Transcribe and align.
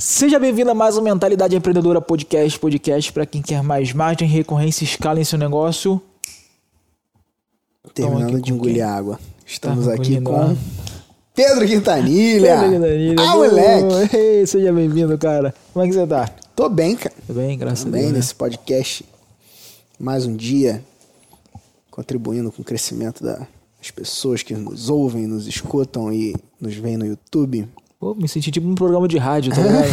Seja 0.00 0.38
bem-vindo 0.38 0.70
a 0.70 0.74
mais 0.74 0.96
um 0.96 1.02
Mentalidade 1.02 1.54
Empreendedora 1.54 2.00
Podcast, 2.00 2.58
podcast 2.58 3.12
para 3.12 3.26
quem 3.26 3.42
quer 3.42 3.62
mais 3.62 3.92
margem, 3.92 4.26
recorrência 4.26 4.82
e 4.82 4.86
escala 4.86 5.20
em 5.20 5.24
seu 5.24 5.38
negócio. 5.38 6.00
Terminando 7.94 8.40
de 8.40 8.50
engolir 8.52 8.76
quem? 8.76 8.82
água. 8.82 9.20
Estamos 9.46 9.84
Tá 9.86 9.92
aqui 9.94 10.18
com. 10.20 10.56
Pedro 11.34 11.66
Quintanilha. 11.66 12.56
Fala, 12.56 12.78
Danilo. 12.78 13.20
Ah, 13.20 13.36
moleque. 13.36 14.16
Ei, 14.16 14.46
seja 14.46 14.72
bem-vindo, 14.72 15.18
cara. 15.18 15.54
Como 15.72 15.84
é 15.84 15.88
que 15.88 15.94
você 15.94 16.06
tá? 16.06 16.28
Tô 16.56 16.68
bem, 16.70 16.96
cara. 16.96 17.14
Tudo 17.26 17.36
bem, 17.36 17.58
graças 17.58 17.82
Tô 17.84 17.88
a 17.88 17.92
bem 17.92 18.00
Deus. 18.02 18.12
né? 18.12 18.18
nesse 18.18 18.34
podcast. 18.34 19.04
Mais 19.98 20.24
um 20.24 20.34
dia 20.34 20.82
contribuindo 21.90 22.50
com 22.50 22.62
o 22.62 22.64
crescimento 22.64 23.22
da- 23.22 23.46
das 23.78 23.90
pessoas 23.90 24.42
que 24.42 24.54
nos 24.54 24.88
ouvem, 24.88 25.26
nos 25.26 25.46
escutam 25.46 26.10
e 26.10 26.34
nos 26.58 26.74
veem 26.74 26.96
no 26.96 27.04
YouTube. 27.06 27.68
Pô, 28.00 28.14
me 28.14 28.26
senti 28.26 28.50
tipo 28.50 28.66
um 28.66 28.74
programa 28.74 29.06
de 29.06 29.18
rádio, 29.18 29.52
tá 29.54 29.60
ligado? 29.60 29.86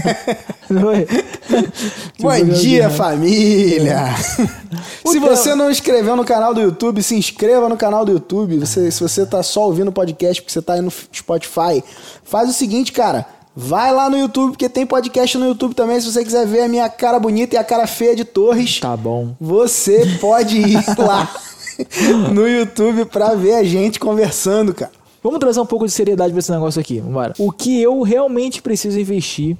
Não 0.70 0.90
é? 0.90 1.04
Tipo 1.04 2.22
Bom 2.22 2.44
dia, 2.44 2.88
família! 2.88 4.06
se 5.04 5.12
tema- 5.12 5.28
você 5.28 5.54
não 5.54 5.70
inscreveu 5.70 6.16
no 6.16 6.24
canal 6.24 6.54
do 6.54 6.62
YouTube, 6.62 7.02
se 7.02 7.14
inscreva 7.14 7.68
no 7.68 7.76
canal 7.76 8.06
do 8.06 8.12
YouTube. 8.12 8.58
Você, 8.58 8.90
se 8.90 9.02
você 9.02 9.26
tá 9.26 9.42
só 9.42 9.66
ouvindo 9.66 9.88
o 9.88 9.92
podcast 9.92 10.40
porque 10.40 10.50
você 10.52 10.62
tá 10.62 10.72
aí 10.74 10.80
no 10.80 10.90
Spotify, 10.90 11.84
faz 12.24 12.48
o 12.48 12.54
seguinte, 12.54 12.90
cara. 12.90 13.26
Vai 13.54 13.92
lá 13.92 14.08
no 14.08 14.16
YouTube, 14.16 14.52
porque 14.52 14.66
tem 14.70 14.86
podcast 14.86 15.36
no 15.36 15.44
YouTube 15.44 15.74
também. 15.74 16.00
Se 16.00 16.10
você 16.10 16.24
quiser 16.24 16.46
ver 16.46 16.62
a 16.62 16.68
minha 16.68 16.88
cara 16.88 17.18
bonita 17.18 17.54
e 17.54 17.58
a 17.58 17.64
cara 17.64 17.86
feia 17.86 18.16
de 18.16 18.24
Torres, 18.24 18.80
Tá 18.80 18.96
bom. 18.96 19.34
você 19.38 20.06
pode 20.22 20.56
ir 20.56 20.82
lá 20.96 21.30
no 22.32 22.48
YouTube 22.48 23.04
pra 23.04 23.34
ver 23.34 23.56
a 23.56 23.62
gente 23.64 24.00
conversando, 24.00 24.72
cara. 24.72 24.90
Vamos 25.22 25.38
trazer 25.38 25.60
um 25.60 25.66
pouco 25.66 25.86
de 25.86 25.92
seriedade 25.92 26.32
pra 26.32 26.40
esse 26.40 26.50
negócio 26.50 26.80
aqui, 26.80 26.98
vambora. 27.00 27.32
O 27.38 27.52
que 27.52 27.80
eu 27.80 28.02
realmente 28.02 28.60
preciso 28.60 28.98
investir 28.98 29.56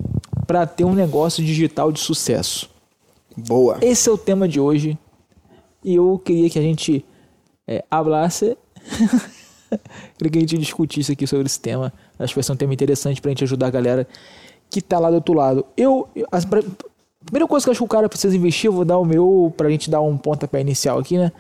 para 0.47 0.67
ter 0.67 0.85
um 0.85 0.93
negócio 0.95 1.43
digital 1.45 1.93
de 1.93 2.01
sucesso? 2.01 2.69
Boa. 3.37 3.79
Esse 3.81 4.09
é 4.09 4.13
o 4.13 4.19
tema 4.19 4.49
de 4.49 4.59
hoje. 4.59 4.99
E 5.85 5.95
eu 5.95 6.21
queria 6.25 6.51
que 6.51 6.59
a 6.59 6.63
gente 6.63 7.05
é, 7.67 7.85
hablasse. 7.91 8.57
queria 10.19 10.31
que 10.33 10.39
a 10.39 10.41
gente 10.41 10.59
discutisse 10.59 11.13
aqui 11.13 11.27
sobre 11.27 11.47
esse 11.47 11.61
tema. 11.61 11.93
Acho 12.19 12.33
que 12.33 12.37
vai 12.39 12.43
ser 12.45 12.53
um 12.53 12.57
tema 12.57 12.75
interessante 12.75 13.21
pra 13.21 13.31
gente 13.31 13.45
ajudar 13.45 13.69
a 13.69 13.71
galera 13.71 14.07
que 14.69 14.81
tá 14.81 14.99
lá 14.99 15.11
do 15.11 15.17
outro 15.17 15.35
lado. 15.35 15.65
Eu. 15.77 16.09
as- 16.31 16.45
pra- 16.45 16.63
primeira 17.25 17.47
coisa 17.47 17.65
que 17.65 17.71
eu 17.71 17.73
acho 17.73 17.81
que 17.81 17.85
o 17.85 17.89
cara 17.89 18.09
precisa 18.09 18.37
investir, 18.37 18.67
eu 18.69 18.73
vou 18.73 18.85
dar 18.85 18.99
o 18.99 19.05
meu 19.05 19.53
pra 19.57 19.71
gente 19.71 19.89
dar 19.89 20.01
um 20.01 20.17
pontapé 20.19 20.61
inicial 20.61 20.99
aqui, 20.99 21.17
né? 21.17 21.31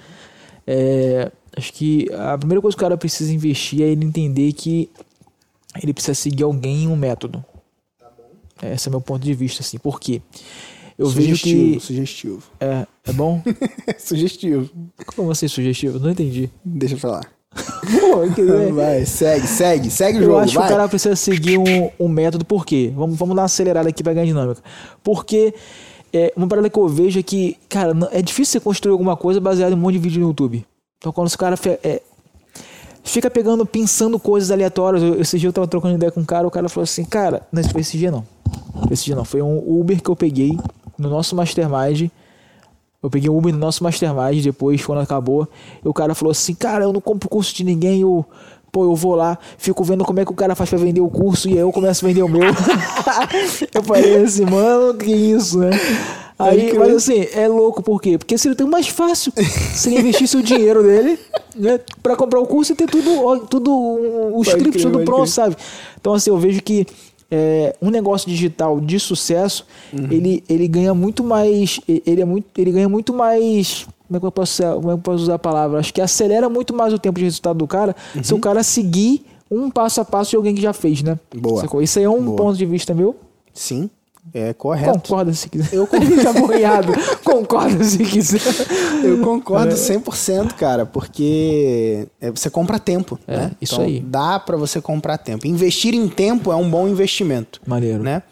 É, 0.67 1.31
acho 1.57 1.73
que 1.73 2.09
a 2.13 2.37
primeira 2.39 2.61
coisa 2.61 2.77
que 2.77 2.83
o 2.83 2.87
cara 2.87 2.97
precisa 2.97 3.33
investir 3.33 3.83
é 3.83 3.89
ele 3.89 4.05
entender 4.05 4.53
que 4.53 4.91
ele 5.83 5.93
precisa 5.93 6.15
seguir 6.15 6.43
alguém 6.43 6.85
em 6.85 6.89
um 6.89 6.97
método. 6.97 7.45
Esse 8.63 8.89
é 8.89 8.91
meu 8.91 9.01
ponto 9.01 9.23
de 9.23 9.35
vista, 9.35 9.63
assim. 9.63 9.79
Por 9.79 9.99
quê? 9.99 10.23
Eu 10.97 11.07
sugestivo, 11.07 11.61
vejo 11.61 11.81
que. 11.81 11.81
sugestivo. 11.81 12.43
É, 12.61 12.87
é 13.05 13.13
bom? 13.13 13.43
sugestivo. 13.99 14.71
Como 15.17 15.31
assim, 15.31 15.49
sugestivo? 15.49 15.99
Não 15.99 16.11
entendi. 16.11 16.49
Deixa 16.65 16.97
pra 16.97 17.11
lá. 17.11 17.21
Pô, 17.55 18.23
Vai, 18.73 19.05
segue, 19.05 19.47
segue, 19.47 19.91
segue 19.91 20.19
o 20.19 20.23
eu 20.23 20.27
jogo. 20.27 20.39
acho 20.39 20.55
vai. 20.55 20.67
que 20.67 20.73
o 20.73 20.77
cara 20.77 20.89
precisa 20.89 21.17
seguir 21.17 21.59
um, 21.59 21.91
um 21.99 22.09
método. 22.09 22.45
Por 22.45 22.65
quê? 22.65 22.93
Vamos, 22.95 23.19
vamos 23.19 23.35
dar 23.35 23.43
uma 23.43 23.47
acelerada 23.47 23.89
aqui 23.89 24.03
pra 24.03 24.13
ganhar 24.13 24.27
dinâmica. 24.27 24.63
Porque 25.03 25.53
é, 26.13 26.33
uma 26.37 26.47
parada 26.47 26.71
que 26.71 26.79
eu 26.79 26.89
vejo 26.89 27.19
é 27.19 27.23
que, 27.23 27.57
cara, 27.69 27.93
é 28.13 28.23
difícil 28.23 28.53
você 28.53 28.61
construir 28.61 28.93
alguma 28.93 29.17
coisa 29.17 29.41
baseada 29.41 29.75
em 29.75 29.79
um 29.79 29.81
monte 29.81 29.95
de 29.95 29.99
vídeo 29.99 30.21
no 30.21 30.29
YouTube. 30.29 30.65
Então 31.03 31.11
quando 31.13 31.27
os 31.27 31.35
caras 31.35 31.59
é, 31.83 32.01
fica 33.03 33.29
pegando, 33.29 33.67
pensando 33.67 34.21
coisas 34.21 34.53
aleatórias. 34.53 35.03
Eu- 35.03 35.21
Esse 35.21 35.37
dia 35.37 35.49
eu 35.49 35.53
tava 35.53 35.67
trocando 35.67 35.97
ideia 35.97 36.13
com 36.13 36.21
um 36.21 36.25
cara, 36.25 36.47
o 36.47 36.51
cara 36.51 36.69
falou 36.69 36.85
assim, 36.85 37.05
cara, 37.05 37.43
não, 37.51 37.63
foi 37.65 37.81
esse 37.81 37.99
dia 37.99 38.13
não. 38.13 38.25
Esse 38.89 39.07
dia 39.07 39.17
não. 39.17 39.25
Foi 39.25 39.43
um 39.43 39.59
Uber 39.59 40.01
que 40.01 40.09
eu 40.09 40.15
peguei 40.15 40.57
no 40.97 41.11
nosso 41.11 41.35
Mastermind. 41.35 42.09
Eu 43.03 43.11
peguei 43.11 43.29
um 43.29 43.37
Uber 43.37 43.53
no 43.53 43.59
nosso 43.59 43.83
Mastermind 43.83 44.45
depois, 44.45 44.85
quando 44.87 45.01
acabou. 45.01 45.49
E 45.85 45.89
o 45.89 45.93
cara 45.93 46.15
falou 46.15 46.31
assim, 46.31 46.55
cara, 46.55 46.85
eu 46.85 46.93
não 46.93 47.01
compro 47.01 47.29
curso 47.29 47.53
de 47.53 47.65
ninguém, 47.65 48.03
eu... 48.03 48.25
Pô, 48.71 48.85
eu 48.85 48.95
vou 48.95 49.15
lá, 49.15 49.37
fico 49.59 49.85
vendo 49.85 50.03
como 50.03 50.21
é 50.21 50.25
que 50.25 50.33
o 50.33 50.35
cara 50.35 50.55
faz 50.55 50.71
pra 50.71 50.79
vender 50.79 51.03
o 51.03 51.09
curso 51.11 51.47
e 51.47 51.53
aí 51.53 51.59
eu 51.59 51.71
começo 51.71 52.03
a 52.03 52.09
vender 52.09 52.23
o 52.23 52.29
meu. 52.29 52.41
eu 53.75 53.83
falei 53.83 54.23
assim, 54.23 54.47
mano, 54.47 54.95
que 54.95 55.13
isso, 55.13 55.59
né? 55.59 55.69
Aí, 56.45 56.69
crer. 56.69 56.79
mas 56.79 56.95
assim, 56.95 57.27
é 57.35 57.47
louco, 57.49 57.83
por 57.83 58.01
quê? 58.01 58.19
Porque 58.19 58.37
seria 58.39 58.57
tão 58.57 58.69
mais 58.69 58.89
fácil 58.89 59.33
se 59.75 59.89
ele 59.91 60.01
investisse 60.01 60.37
o 60.37 60.43
dinheiro 60.43 60.83
dele, 60.83 61.19
né? 61.57 61.81
Pra 62.03 62.17
comprar 62.17 62.41
o 62.41 62.47
curso 62.47 62.73
e 62.73 62.77
ter 62.77 62.87
tudo, 62.89 63.47
tudo 63.47 63.71
o 63.73 64.33
Pode 64.45 64.49
script, 64.49 64.71
crer, 64.79 64.83
tudo 64.93 65.05
pronto, 65.05 65.27
sabe? 65.29 65.57
Então, 66.01 66.15
assim, 66.15 66.31
eu 66.31 66.39
vejo 66.39 66.63
que 66.63 66.87
é, 67.31 67.75
um 67.81 67.91
negócio 67.91 68.29
digital 68.29 68.79
de 68.81 68.99
sucesso, 69.01 69.67
Uhum. 69.93 70.09
ele, 70.11 70.45
ele 70.49 70.69
ganha 70.69 70.93
muito 70.95 71.25
mais. 71.25 71.81
Ele 71.89 72.21
é 72.21 72.25
muito. 72.25 72.47
Ele 72.59 72.71
ganha 72.73 72.89
muito 72.89 73.13
mais. 73.15 73.87
Como 74.07 74.17
é 74.19 74.21
que 74.21 74.27
eu 74.27 74.33
posso, 74.33 74.63
como 74.63 74.91
é 74.91 74.93
que 74.93 74.99
eu 74.99 74.99
posso 74.99 75.23
usar 75.23 75.35
a 75.35 75.39
palavra? 75.39 75.79
Acho 75.81 75.95
que 75.95 76.01
acelera 76.03 76.49
muito 76.51 76.75
mais 76.75 76.93
o 76.93 76.99
tempo 76.99 77.19
de 77.19 77.25
resultado 77.25 77.57
do 77.57 77.67
cara 77.67 77.97
Uhum. 78.15 78.23
se 78.23 78.35
o 78.35 78.39
cara 78.39 78.63
seguir 78.63 79.25
um 79.51 79.71
passo 79.71 80.01
a 80.03 80.05
passo 80.05 80.31
de 80.31 80.37
alguém 80.37 80.55
que 80.55 80.61
já 80.61 80.73
fez, 80.75 81.03
né? 81.03 81.19
Boa. 81.35 81.65
Isso 81.83 81.99
aí 81.99 82.05
é 82.05 82.11
um 82.11 82.23
Boa. 82.23 82.37
ponto 82.37 82.57
de 82.59 82.67
vista 82.67 82.93
meu. 82.95 83.15
Sim, 83.55 83.89
é 84.35 84.53
correto. 84.55 84.99
Concorda 84.99 85.33
se 85.33 85.49
quiser. 85.49 85.75
Eu 85.75 85.87
já 86.23 86.33
vou 86.33 86.53
errado. 86.53 86.93
Concorda 87.25 87.83
se 87.85 87.99
quiser. 87.99 88.41
Eu 89.05 89.21
concordo 89.23 89.75
100%, 89.75 90.55
cara, 90.55 90.87
porque 90.87 92.07
é, 92.21 92.31
você 92.31 92.49
compra 92.51 92.79
tempo, 92.79 93.19
É, 93.27 93.37
né? 93.37 93.51
isso 93.61 93.75
Então, 93.75 93.85
aí. 93.87 94.01
Dá 94.01 94.39
pra 94.41 94.57
você 94.57 94.81
comprar 94.81 95.19
tempo. 95.19 95.47
Investir 95.47 95.95
em 95.95 96.09
tempo 96.09 96.51
é 96.53 96.57
um 96.57 96.69
bom 96.71 96.89
investimento, 96.89 97.61
Maneiro. 97.67 98.03
né? 98.03 98.23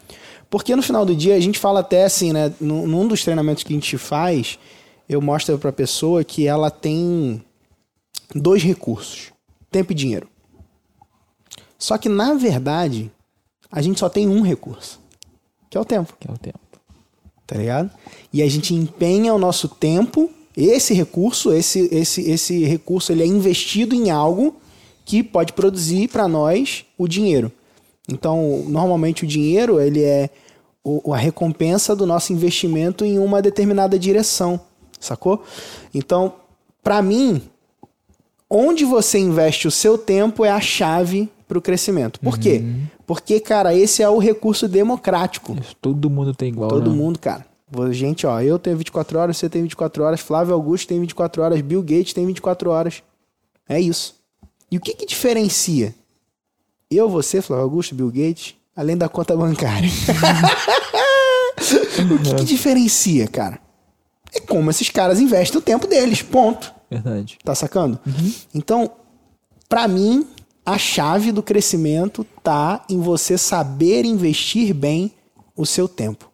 Porque 0.49 0.75
no 0.75 0.81
final 0.81 1.05
do 1.05 1.15
dia 1.15 1.35
a 1.35 1.39
gente 1.39 1.57
fala 1.59 1.79
até 1.79 2.03
assim, 2.05 2.33
né? 2.33 2.51
Num, 2.59 2.85
num 2.87 3.07
dos 3.07 3.23
treinamentos 3.23 3.63
que 3.63 3.71
a 3.71 3.75
gente 3.75 3.97
faz, 3.97 4.59
eu 5.07 5.21
mostro 5.21 5.57
pra 5.57 5.71
pessoa 5.71 6.23
que 6.23 6.45
ela 6.47 6.69
tem 6.69 7.41
dois 8.35 8.61
recursos: 8.63 9.31
tempo 9.71 9.91
e 9.93 9.95
dinheiro. 9.95 10.27
Só 11.77 11.97
que 11.97 12.09
na 12.09 12.33
verdade, 12.33 13.11
a 13.71 13.81
gente 13.81 13.99
só 13.99 14.09
tem 14.09 14.27
um 14.27 14.41
recurso, 14.41 14.99
que 15.71 15.77
é 15.77 15.81
o 15.81 15.85
tempo 15.85 16.13
Que 16.19 16.27
é 16.29 16.31
o 16.31 16.37
tempo. 16.37 16.59
tá 17.47 17.57
ligado? 17.57 17.89
E 18.31 18.43
a 18.43 18.47
gente 18.49 18.73
empenha 18.75 19.33
o 19.33 19.39
nosso 19.39 19.67
tempo, 19.67 20.29
esse 20.55 20.93
recurso, 20.93 21.51
esse, 21.51 21.87
esse, 21.91 22.29
esse 22.29 22.63
recurso 22.65 23.11
ele 23.11 23.23
é 23.23 23.25
investido 23.25 23.95
em 23.95 24.11
algo 24.11 24.55
que 25.05 25.23
pode 25.23 25.53
produzir 25.53 26.07
para 26.09 26.27
nós 26.27 26.85
o 26.97 27.07
dinheiro. 27.07 27.51
Então, 28.07 28.63
normalmente 28.67 29.23
o 29.23 29.27
dinheiro 29.27 29.79
ele 29.81 30.03
é 30.03 30.29
o- 30.83 31.13
a 31.13 31.17
recompensa 31.17 31.95
do 31.95 32.05
nosso 32.05 32.31
investimento 32.33 33.03
em 33.05 33.17
uma 33.19 33.41
determinada 33.41 33.97
direção, 33.97 34.59
sacou? 34.99 35.43
Então, 35.93 36.33
para 36.83 37.01
mim, 37.01 37.41
onde 38.49 38.83
você 38.85 39.19
investe 39.19 39.67
o 39.67 39.71
seu 39.71 39.97
tempo 39.97 40.43
é 40.43 40.49
a 40.49 40.59
chave 40.61 41.29
para 41.51 41.57
o 41.57 41.61
crescimento. 41.61 42.17
Por 42.21 42.39
quê? 42.39 42.63
Porque, 43.05 43.37
cara, 43.41 43.75
esse 43.75 44.01
é 44.01 44.07
o 44.07 44.19
recurso 44.19 44.69
democrático. 44.69 45.53
Isso, 45.59 45.75
Todo 45.81 46.09
mundo 46.09 46.33
tem 46.33 46.47
igual. 46.47 46.69
Todo 46.69 46.89
né? 46.89 46.95
mundo, 46.95 47.19
cara. 47.19 47.45
Gente, 47.91 48.25
ó, 48.25 48.39
eu 48.39 48.57
tenho 48.57 48.77
24 48.77 49.19
horas, 49.19 49.35
você 49.35 49.49
tem 49.49 49.61
24 49.63 50.01
horas, 50.01 50.21
Flávio 50.21 50.53
Augusto 50.53 50.87
tem 50.87 50.99
24 51.01 51.41
horas, 51.41 51.59
Bill 51.59 51.81
Gates 51.81 52.13
tem 52.13 52.25
24 52.25 52.69
horas. 52.69 53.03
É 53.67 53.81
isso. 53.81 54.15
E 54.71 54.77
o 54.77 54.79
que 54.79 54.93
que 54.93 55.05
diferencia 55.05 55.93
eu, 56.89 57.09
você, 57.09 57.41
Flávio 57.41 57.65
Augusto, 57.65 57.95
Bill 57.95 58.07
Gates, 58.07 58.55
além 58.73 58.95
da 58.95 59.09
conta 59.09 59.35
bancária? 59.35 59.89
o 62.15 62.23
que 62.23 62.35
que 62.35 62.45
diferencia, 62.45 63.27
cara? 63.27 63.59
É 64.33 64.39
como 64.39 64.69
esses 64.69 64.89
caras 64.89 65.19
investem 65.19 65.59
o 65.59 65.61
tempo 65.61 65.85
deles, 65.85 66.21
ponto. 66.21 66.73
Verdade. 66.89 67.37
Tá 67.43 67.53
sacando? 67.53 67.99
Então, 68.53 68.89
pra 69.67 69.85
mim, 69.87 70.25
a 70.65 70.77
chave 70.77 71.31
do 71.31 71.41
crescimento 71.41 72.25
tá 72.43 72.85
em 72.89 72.99
você 72.99 73.37
saber 73.37 74.05
investir 74.05 74.73
bem 74.73 75.11
o 75.55 75.65
seu 75.65 75.87
tempo. 75.87 76.29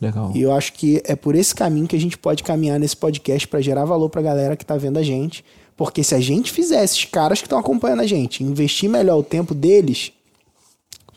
Legal. 0.00 0.30
E 0.34 0.42
eu 0.42 0.52
acho 0.52 0.74
que 0.74 1.02
é 1.04 1.16
por 1.16 1.34
esse 1.34 1.54
caminho 1.54 1.88
que 1.88 1.96
a 1.96 2.00
gente 2.00 2.18
pode 2.18 2.42
caminhar 2.42 2.78
nesse 2.78 2.96
podcast 2.96 3.48
para 3.48 3.60
gerar 3.60 3.84
valor 3.84 4.10
pra 4.10 4.20
galera 4.20 4.56
que 4.56 4.64
tá 4.64 4.76
vendo 4.76 4.98
a 4.98 5.02
gente. 5.02 5.44
Porque 5.76 6.02
se 6.02 6.14
a 6.14 6.20
gente 6.20 6.52
fizer 6.52 6.82
esses 6.84 7.04
caras 7.04 7.40
que 7.40 7.46
estão 7.46 7.58
acompanhando 7.58 8.00
a 8.00 8.06
gente, 8.06 8.42
investir 8.42 8.88
melhor 8.88 9.18
o 9.18 9.22
tempo 9.22 9.54
deles, 9.54 10.12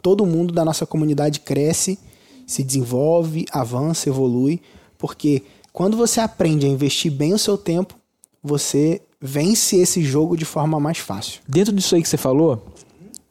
todo 0.01 0.25
mundo 0.25 0.53
da 0.53 0.65
nossa 0.65 0.85
comunidade 0.85 1.41
cresce, 1.41 1.99
se 2.45 2.63
desenvolve, 2.63 3.45
avança, 3.51 4.09
evolui. 4.09 4.61
Porque 4.97 5.43
quando 5.71 5.95
você 5.95 6.19
aprende 6.19 6.65
a 6.65 6.69
investir 6.69 7.11
bem 7.11 7.33
o 7.33 7.39
seu 7.39 7.57
tempo, 7.57 7.95
você 8.43 9.01
vence 9.21 9.77
esse 9.77 10.03
jogo 10.03 10.37
de 10.37 10.45
forma 10.45 10.79
mais 10.79 10.97
fácil. 10.97 11.41
Dentro 11.47 11.73
disso 11.73 11.95
aí 11.95 12.01
que 12.01 12.07
você 12.07 12.17
falou, 12.17 12.65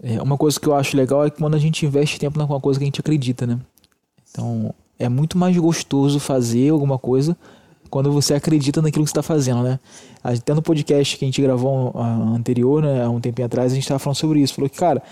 é, 0.02 0.20
uma 0.20 0.36
coisa 0.36 0.58
que 0.58 0.66
eu 0.66 0.74
acho 0.74 0.96
legal 0.96 1.24
é 1.24 1.30
que 1.30 1.38
quando 1.38 1.54
a 1.54 1.58
gente 1.58 1.84
investe 1.84 2.18
tempo 2.18 2.38
numa 2.38 2.60
coisa 2.60 2.78
que 2.78 2.84
a 2.84 2.86
gente 2.86 3.00
acredita, 3.00 3.46
né? 3.46 3.58
Então, 4.30 4.74
é 4.98 5.08
muito 5.08 5.38
mais 5.38 5.56
gostoso 5.56 6.20
fazer 6.20 6.70
alguma 6.70 6.98
coisa 6.98 7.36
quando 7.88 8.12
você 8.12 8.34
acredita 8.34 8.82
naquilo 8.82 9.04
que 9.04 9.10
você 9.10 9.18
está 9.18 9.22
fazendo, 9.22 9.62
né? 9.62 9.80
Até 10.22 10.52
no 10.52 10.60
podcast 10.60 11.16
que 11.16 11.24
a 11.24 11.28
gente 11.28 11.40
gravou 11.40 11.92
anterior, 11.98 12.82
né, 12.82 13.04
há 13.04 13.08
um 13.08 13.20
tempinho 13.20 13.46
atrás, 13.46 13.72
a 13.72 13.74
gente 13.74 13.84
estava 13.84 13.98
falando 13.98 14.16
sobre 14.16 14.40
isso. 14.40 14.54
Falou 14.54 14.68
que, 14.68 14.76
cara, 14.76 15.02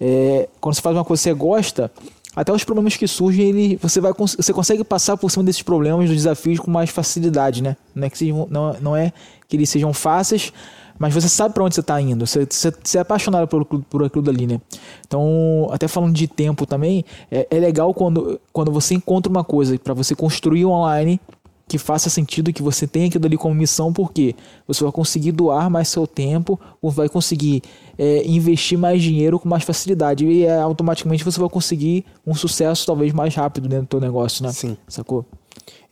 é, 0.00 0.48
quando 0.60 0.74
você 0.74 0.82
faz 0.82 0.94
uma 0.94 1.04
coisa 1.04 1.22
que 1.22 1.28
você 1.30 1.34
gosta, 1.34 1.90
até 2.34 2.52
os 2.52 2.62
problemas 2.62 2.96
que 2.96 3.06
surgem, 3.08 3.48
ele, 3.48 3.76
você, 3.76 4.00
vai, 4.00 4.12
você 4.16 4.52
consegue 4.52 4.84
passar 4.84 5.16
por 5.16 5.30
cima 5.30 5.44
desses 5.44 5.62
problemas, 5.62 6.06
dos 6.06 6.16
desafios 6.16 6.60
com 6.60 6.70
mais 6.70 6.90
facilidade, 6.90 7.62
né? 7.62 7.76
Não 7.94 8.06
é 8.06 8.10
que, 8.10 8.18
sejam, 8.18 8.46
não, 8.50 8.76
não 8.80 8.96
é 8.96 9.12
que 9.50 9.56
eles 9.56 9.68
sejam 9.68 9.92
fáceis, 9.92 10.52
mas 10.98 11.12
você 11.12 11.28
sabe 11.28 11.54
para 11.54 11.64
onde 11.64 11.74
você 11.74 11.80
está 11.80 12.00
indo. 12.00 12.26
Você, 12.26 12.46
você, 12.48 12.72
você 12.82 12.98
é 12.98 13.00
apaixonado 13.00 13.48
por, 13.48 13.64
por 13.64 14.04
aquilo 14.04 14.22
dali, 14.22 14.46
né? 14.46 14.60
Então, 15.06 15.68
até 15.72 15.88
falando 15.88 16.14
de 16.14 16.28
tempo 16.28 16.64
também, 16.64 17.04
é, 17.30 17.46
é 17.50 17.58
legal 17.58 17.92
quando, 17.92 18.40
quando 18.52 18.70
você 18.70 18.94
encontra 18.94 19.30
uma 19.30 19.42
coisa 19.42 19.78
para 19.78 19.94
você 19.94 20.14
construir 20.14 20.64
online 20.66 21.20
que 21.66 21.78
faça 21.78 22.10
sentido 22.10 22.52
que 22.52 22.64
você 22.64 22.84
tenha 22.84 23.06
aquilo 23.06 23.24
ali 23.24 23.36
como 23.36 23.54
missão, 23.54 23.92
porque 23.92 24.34
você 24.66 24.82
vai 24.82 24.92
conseguir 24.92 25.30
doar 25.30 25.70
mais 25.70 25.86
seu 25.86 26.04
tempo, 26.04 26.58
ou 26.82 26.90
vai 26.90 27.08
conseguir 27.08 27.62
é, 27.96 28.26
investir 28.26 28.76
mais 28.76 29.00
dinheiro 29.00 29.38
com 29.38 29.48
mais 29.48 29.62
facilidade 29.62 30.26
e 30.26 30.44
é, 30.44 30.60
automaticamente 30.60 31.22
você 31.22 31.38
vai 31.38 31.48
conseguir 31.48 32.04
um 32.26 32.34
sucesso 32.34 32.84
talvez 32.84 33.12
mais 33.12 33.36
rápido 33.36 33.68
dentro 33.68 33.84
do 33.84 33.88
teu 33.88 34.00
negócio, 34.00 34.44
né? 34.44 34.50
Sim. 34.50 34.76
Sacou? 34.88 35.24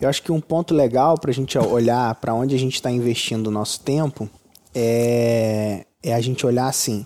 Eu 0.01 0.09
acho 0.09 0.23
que 0.23 0.31
um 0.31 0.41
ponto 0.41 0.75
legal 0.75 1.19
para 1.19 1.31
a 1.31 1.35
gente 1.35 1.59
olhar 1.59 2.15
para 2.17 2.35
onde 2.35 2.55
a 2.55 2.59
gente 2.59 2.75
está 2.75 2.91
investindo 2.91 3.49
o 3.49 3.51
nosso 3.51 3.81
tempo 3.81 4.29
é, 4.75 5.85
é 6.03 6.15
a 6.15 6.21
gente 6.21 6.47
olhar 6.47 6.69
assim: 6.69 7.05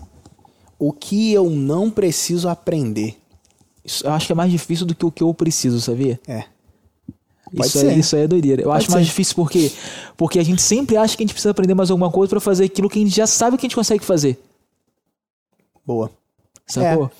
o 0.77 0.91
que 0.91 1.31
eu 1.33 1.49
não 1.49 1.89
preciso 1.89 2.49
aprender. 2.49 3.17
Isso, 3.83 4.05
eu 4.05 4.11
acho 4.11 4.27
que 4.27 4.31
é 4.31 4.35
mais 4.35 4.51
difícil 4.51 4.85
do 4.85 4.95
que 4.95 5.05
o 5.05 5.11
que 5.11 5.23
eu 5.23 5.33
preciso, 5.33 5.81
sabia? 5.81 6.19
É. 6.27 6.45
Pode 7.55 7.67
Isso 7.67 7.79
ser. 7.79 7.89
aí, 7.89 7.99
isso 7.99 8.15
aí 8.15 8.23
é 8.23 8.27
doideira. 8.27 8.61
Eu 8.61 8.69
Pode 8.69 8.83
acho 8.83 8.91
mais 8.91 9.05
ser. 9.05 9.09
difícil 9.11 9.35
porque 9.35 9.71
porque 10.17 10.39
a 10.39 10.43
gente 10.43 10.61
sempre 10.61 10.97
acha 10.97 11.15
que 11.15 11.23
a 11.23 11.25
gente 11.25 11.33
precisa 11.33 11.51
aprender 11.51 11.73
mais 11.73 11.91
alguma 11.91 12.09
coisa 12.09 12.29
para 12.29 12.39
fazer 12.39 12.65
aquilo 12.65 12.89
que 12.89 12.99
a 12.99 13.01
gente 13.01 13.15
já 13.15 13.27
sabe 13.27 13.57
que 13.57 13.65
a 13.65 13.67
gente 13.67 13.75
consegue 13.75 14.03
fazer. 14.03 14.39
Boa. 15.85 16.09
Sacou? 16.65 17.11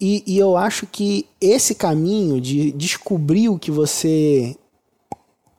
E, 0.00 0.22
e 0.26 0.38
eu 0.38 0.56
acho 0.56 0.86
que 0.86 1.26
esse 1.40 1.74
caminho 1.74 2.40
de 2.40 2.70
descobrir 2.72 3.48
o 3.48 3.58
que 3.58 3.70
você 3.70 4.56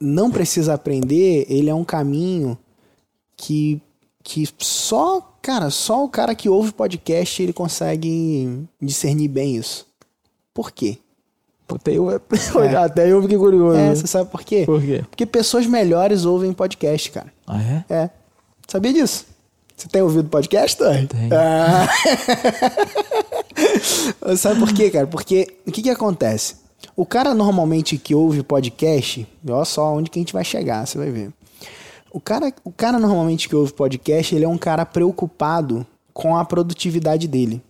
não 0.01 0.31
precisa 0.31 0.73
aprender, 0.73 1.45
ele 1.47 1.69
é 1.69 1.75
um 1.75 1.83
caminho 1.83 2.57
que, 3.37 3.81
que 4.23 4.47
só, 4.57 5.21
cara, 5.41 5.69
só 5.69 6.03
o 6.03 6.09
cara 6.09 6.33
que 6.33 6.49
ouve 6.49 6.71
podcast 6.73 7.41
ele 7.41 7.53
consegue 7.53 8.65
discernir 8.81 9.27
bem 9.27 9.55
isso. 9.55 9.85
Por 10.53 10.71
quê? 10.71 10.97
Até 11.69 11.93
eu, 11.95 12.09
até 12.09 13.09
eu 13.11 13.21
fiquei 13.21 13.37
curioso. 13.37 13.77
É, 13.77 13.95
você 13.95 14.07
sabe 14.07 14.29
por 14.29 14.43
quê? 14.43 14.63
Por 14.65 14.81
quê? 14.81 15.03
Porque 15.09 15.25
pessoas 15.25 15.65
melhores 15.65 16.25
ouvem 16.25 16.51
podcast, 16.51 17.11
cara. 17.11 17.31
Ah, 17.47 17.61
é? 17.61 17.85
É. 17.89 18.09
Sabia 18.67 18.91
disso? 18.91 19.25
Você 19.75 19.87
tem 19.87 20.01
ouvido 20.01 20.29
podcast, 20.29 20.77
Tony? 20.77 21.07
Tenho. 21.07 21.29
Ah. 21.33 21.87
Sabe 24.37 24.59
por 24.59 24.73
quê, 24.73 24.91
cara? 24.91 25.07
Porque 25.07 25.55
o 25.65 25.71
que 25.71 25.81
que 25.81 25.89
acontece? 25.89 26.60
O 26.95 27.05
cara 27.05 27.33
normalmente 27.33 27.97
que 27.97 28.13
ouve 28.13 28.43
podcast, 28.43 29.27
olha 29.47 29.65
só 29.65 29.93
onde 29.93 30.09
que 30.09 30.19
a 30.19 30.21
gente 30.21 30.33
vai 30.33 30.43
chegar, 30.43 30.85
você 30.85 30.97
vai 30.97 31.09
ver. 31.09 31.33
O 32.11 32.19
cara, 32.19 32.53
o 32.63 32.71
cara 32.71 32.99
normalmente 32.99 33.47
que 33.47 33.55
ouve 33.55 33.71
podcast, 33.73 34.35
ele 34.35 34.45
é 34.45 34.47
um 34.47 34.57
cara 34.57 34.85
preocupado 34.85 35.85
com 36.13 36.35
a 36.35 36.43
produtividade 36.43 37.27
dele. 37.27 37.61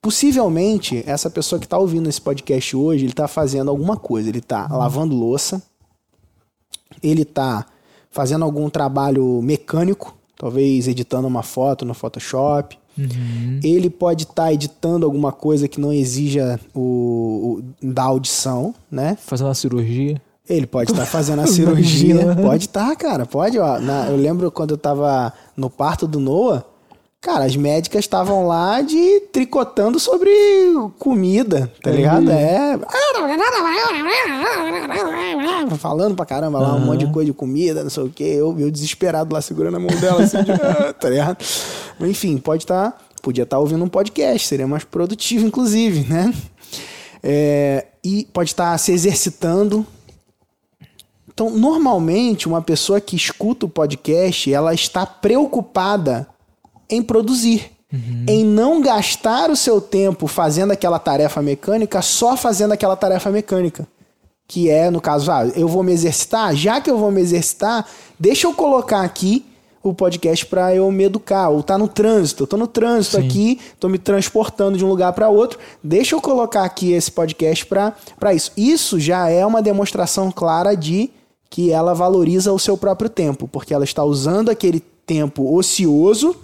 Possivelmente, 0.00 1.02
essa 1.06 1.28
pessoa 1.28 1.58
que 1.58 1.66
está 1.66 1.76
ouvindo 1.76 2.08
esse 2.08 2.20
podcast 2.20 2.76
hoje, 2.76 3.04
ele 3.04 3.12
está 3.12 3.26
fazendo 3.26 3.70
alguma 3.70 3.96
coisa. 3.96 4.28
Ele 4.28 4.38
está 4.38 4.68
lavando 4.68 5.16
louça, 5.16 5.62
ele 7.02 7.22
está 7.22 7.66
fazendo 8.10 8.44
algum 8.44 8.70
trabalho 8.70 9.40
mecânico, 9.42 10.16
talvez 10.36 10.86
editando 10.86 11.26
uma 11.26 11.42
foto 11.42 11.84
no 11.84 11.94
Photoshop. 11.94 12.78
Ele 13.62 13.88
pode 13.90 14.24
estar 14.24 14.52
editando 14.52 15.04
alguma 15.06 15.32
coisa 15.32 15.68
que 15.68 15.80
não 15.80 15.92
exija 15.92 16.58
o, 16.74 17.60
o- 17.60 17.62
da 17.86 18.02
audição, 18.04 18.74
né? 18.90 19.16
Fazendo 19.20 19.48
uma 19.48 19.54
cirurgia. 19.54 20.20
Ele 20.48 20.66
pode 20.66 20.90
estar 20.90 21.04
fazendo 21.06 21.40
a 21.42 21.46
cirurgia. 21.46 22.34
Pode 22.36 22.64
estar, 22.64 22.94
cara. 22.96 23.26
Pode, 23.26 23.58
ó. 23.58 23.78
Na- 23.78 24.06
eu 24.08 24.16
lembro 24.16 24.50
quando 24.50 24.70
eu 24.72 24.78
tava 24.78 25.32
no 25.56 25.68
parto 25.68 26.06
do 26.06 26.18
Noah, 26.18 26.64
cara, 27.20 27.44
as 27.44 27.56
médicas 27.56 28.00
estavam 28.04 28.46
lá 28.46 28.80
de 28.80 29.20
tricotando 29.32 29.98
sobre 29.98 30.30
comida, 30.98 31.72
tá 31.82 31.90
ligado? 31.90 32.30
É. 32.30 32.78
Falando 35.78 36.14
pra 36.14 36.24
caramba 36.24 36.58
lá, 36.58 36.74
um 36.74 36.80
monte 36.86 37.04
de 37.04 37.12
coisa 37.12 37.26
de 37.30 37.36
comida, 37.36 37.82
não 37.82 37.90
sei 37.90 38.04
o 38.04 38.10
quê. 38.10 38.24
Eu, 38.24 38.58
eu 38.58 38.70
desesperado 38.70 39.34
lá 39.34 39.40
segurando 39.40 39.76
a 39.76 39.80
mão 39.80 39.94
dela 40.00 40.22
assim, 40.22 40.42
de, 40.42 40.52
"Ah", 40.52 40.92
tá 40.92 41.10
ligado? 41.10 41.38
Enfim, 42.00 42.38
pode 42.38 42.62
estar. 42.64 42.96
podia 43.22 43.42
estar 43.44 43.58
ouvindo 43.58 43.84
um 43.84 43.88
podcast, 43.88 44.46
seria 44.46 44.66
mais 44.66 44.84
produtivo, 44.84 45.46
inclusive, 45.46 46.08
né? 46.08 46.32
É, 47.22 47.86
e 48.04 48.26
pode 48.32 48.50
estar 48.50 48.78
se 48.78 48.92
exercitando, 48.92 49.84
então, 51.38 51.50
normalmente, 51.50 52.48
uma 52.48 52.60
pessoa 52.60 53.00
que 53.00 53.14
escuta 53.14 53.64
o 53.66 53.68
podcast, 53.68 54.52
ela 54.52 54.74
está 54.74 55.06
preocupada 55.06 56.26
em 56.88 57.02
produzir, 57.02 57.70
em 58.26 58.44
não 58.44 58.80
gastar 58.80 59.50
o 59.50 59.56
seu 59.56 59.80
tempo 59.80 60.26
fazendo 60.26 60.72
aquela 60.72 60.98
tarefa 60.98 61.40
mecânica, 61.40 62.02
só 62.02 62.36
fazendo 62.36 62.72
aquela 62.72 62.96
tarefa 62.96 63.30
mecânica. 63.30 63.86
Que 64.46 64.70
é, 64.70 64.90
no 64.90 65.00
caso, 65.00 65.30
ah, 65.30 65.46
eu 65.54 65.68
vou 65.68 65.82
me 65.82 65.92
exercitar, 65.92 66.54
já 66.54 66.80
que 66.80 66.90
eu 66.90 66.98
vou 66.98 67.10
me 67.10 67.20
exercitar, 67.20 67.86
deixa 68.18 68.46
eu 68.46 68.54
colocar 68.54 69.02
aqui 69.02 69.44
o 69.82 69.94
podcast 69.94 70.44
para 70.46 70.74
eu 70.74 70.90
me 70.90 71.04
educar, 71.04 71.48
ou 71.48 71.62
tá 71.62 71.78
no 71.78 71.88
trânsito, 71.88 72.42
eu 72.42 72.46
tô 72.46 72.56
no 72.56 72.66
trânsito 72.66 73.16
Sim. 73.16 73.26
aqui, 73.26 73.60
tô 73.78 73.88
me 73.88 73.98
transportando 73.98 74.76
de 74.76 74.84
um 74.84 74.88
lugar 74.88 75.12
para 75.12 75.28
outro, 75.28 75.58
deixa 75.82 76.14
eu 76.14 76.20
colocar 76.20 76.64
aqui 76.64 76.92
esse 76.92 77.10
podcast 77.10 77.64
para 77.66 78.34
isso. 78.34 78.52
Isso 78.56 78.98
já 78.98 79.28
é 79.28 79.44
uma 79.46 79.62
demonstração 79.62 80.30
clara 80.30 80.74
de 80.74 81.10
que 81.50 81.70
ela 81.70 81.94
valoriza 81.94 82.52
o 82.52 82.58
seu 82.58 82.76
próprio 82.76 83.08
tempo, 83.08 83.48
porque 83.48 83.72
ela 83.72 83.84
está 83.84 84.04
usando 84.04 84.50
aquele 84.50 84.80
tempo 84.80 85.54
ocioso 85.56 86.36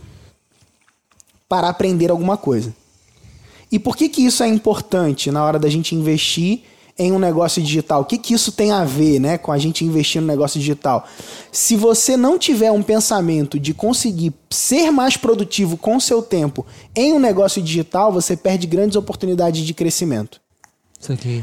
para 1.49 1.69
aprender 1.69 2.11
alguma 2.11 2.37
coisa. 2.37 2.75
E 3.71 3.79
por 3.79 3.97
que, 3.97 4.09
que 4.09 4.25
isso 4.25 4.43
é 4.43 4.49
importante 4.49 5.31
na 5.31 5.45
hora 5.45 5.59
da 5.59 5.69
gente 5.69 5.95
investir 5.95 6.63
em 6.99 7.13
um 7.13 7.19
negócio 7.19 7.61
digital? 7.63 8.03
O 8.03 8.05
que, 8.05 8.19
que 8.19 8.35
isso 8.35 8.53
tem 8.53 8.71
a 8.71 8.85
ver 8.85 9.19
né, 9.19 9.37
com 9.37 9.51
a 9.51 9.59
gente 9.59 9.85
investir 9.85 10.21
no 10.21 10.27
negócio 10.27 10.61
digital? 10.61 11.07
Se 11.51 11.77
você 11.77 12.17
não 12.17 12.39
tiver 12.39 12.71
um 12.71 12.83
pensamento 12.83 13.59
de 13.59 13.75
conseguir 13.75 14.33
ser 14.51 14.91
mais 14.91 15.17
produtivo 15.17 15.77
com 15.77 15.97
o 15.97 16.01
seu 16.01 16.23
tempo 16.23 16.65
em 16.95 17.13
um 17.13 17.19
negócio 17.19 17.61
digital, 17.61 18.13
você 18.13 18.37
perde 18.37 18.67
grandes 18.67 18.97
oportunidades 18.97 19.65
de 19.65 19.75
crescimento. 19.75 20.41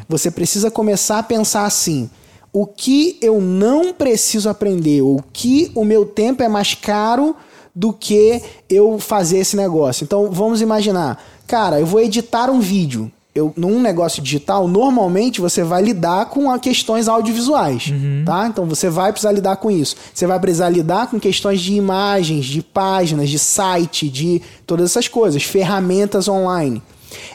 Você 0.07 0.31
precisa 0.31 0.71
começar 0.71 1.19
a 1.19 1.23
pensar 1.23 1.65
assim: 1.65 2.09
o 2.53 2.65
que 2.65 3.17
eu 3.21 3.39
não 3.39 3.93
preciso 3.93 4.49
aprender, 4.49 5.01
o 5.01 5.19
que 5.31 5.71
o 5.75 5.85
meu 5.85 6.05
tempo 6.05 6.41
é 6.41 6.47
mais 6.47 6.73
caro 6.73 7.35
do 7.73 7.93
que 7.93 8.41
eu 8.69 8.99
fazer 8.99 9.37
esse 9.39 9.55
negócio. 9.55 10.03
Então 10.03 10.29
vamos 10.31 10.61
imaginar, 10.61 11.23
cara, 11.47 11.79
eu 11.79 11.85
vou 11.85 12.01
editar 12.01 12.49
um 12.49 12.59
vídeo. 12.59 13.11
Eu, 13.33 13.53
num 13.55 13.81
negócio 13.81 14.21
digital, 14.21 14.67
normalmente 14.67 15.39
você 15.39 15.63
vai 15.63 15.81
lidar 15.81 16.25
com 16.25 16.59
questões 16.59 17.07
audiovisuais, 17.07 17.85
tá? 18.25 18.45
Então 18.47 18.65
você 18.65 18.89
vai 18.89 19.13
precisar 19.13 19.31
lidar 19.31 19.55
com 19.55 19.71
isso. 19.71 19.95
Você 20.13 20.27
vai 20.27 20.37
precisar 20.37 20.67
lidar 20.67 21.07
com 21.07 21.17
questões 21.17 21.61
de 21.61 21.73
imagens, 21.73 22.43
de 22.43 22.61
páginas, 22.61 23.29
de 23.29 23.39
site, 23.39 24.09
de 24.09 24.41
todas 24.67 24.91
essas 24.91 25.07
coisas, 25.07 25.43
ferramentas 25.43 26.27
online. 26.27 26.83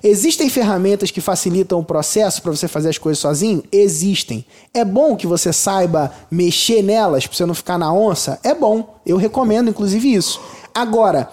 Existem 0.03 0.49
ferramentas 0.49 1.11
que 1.11 1.21
facilitam 1.21 1.81
o 1.81 1.85
processo 1.85 2.43
para 2.43 2.51
você 2.51 2.69
fazer 2.69 2.89
as 2.89 2.99
coisas 2.99 3.19
sozinho? 3.19 3.63
Existem. 3.71 4.45
É 4.73 4.85
bom 4.85 5.17
que 5.17 5.27
você 5.27 5.53
saiba 5.53 6.13
mexer 6.31 6.83
nelas 6.83 7.27
para 7.27 7.37
você 7.37 7.47
não 7.47 7.55
ficar 7.55 7.79
na 7.79 7.93
onça? 7.93 8.39
É 8.43 8.55
bom. 8.55 8.99
Eu 9.05 9.17
recomendo, 9.17 9.71
inclusive, 9.71 10.13
isso. 10.13 10.41
Agora, 10.75 11.31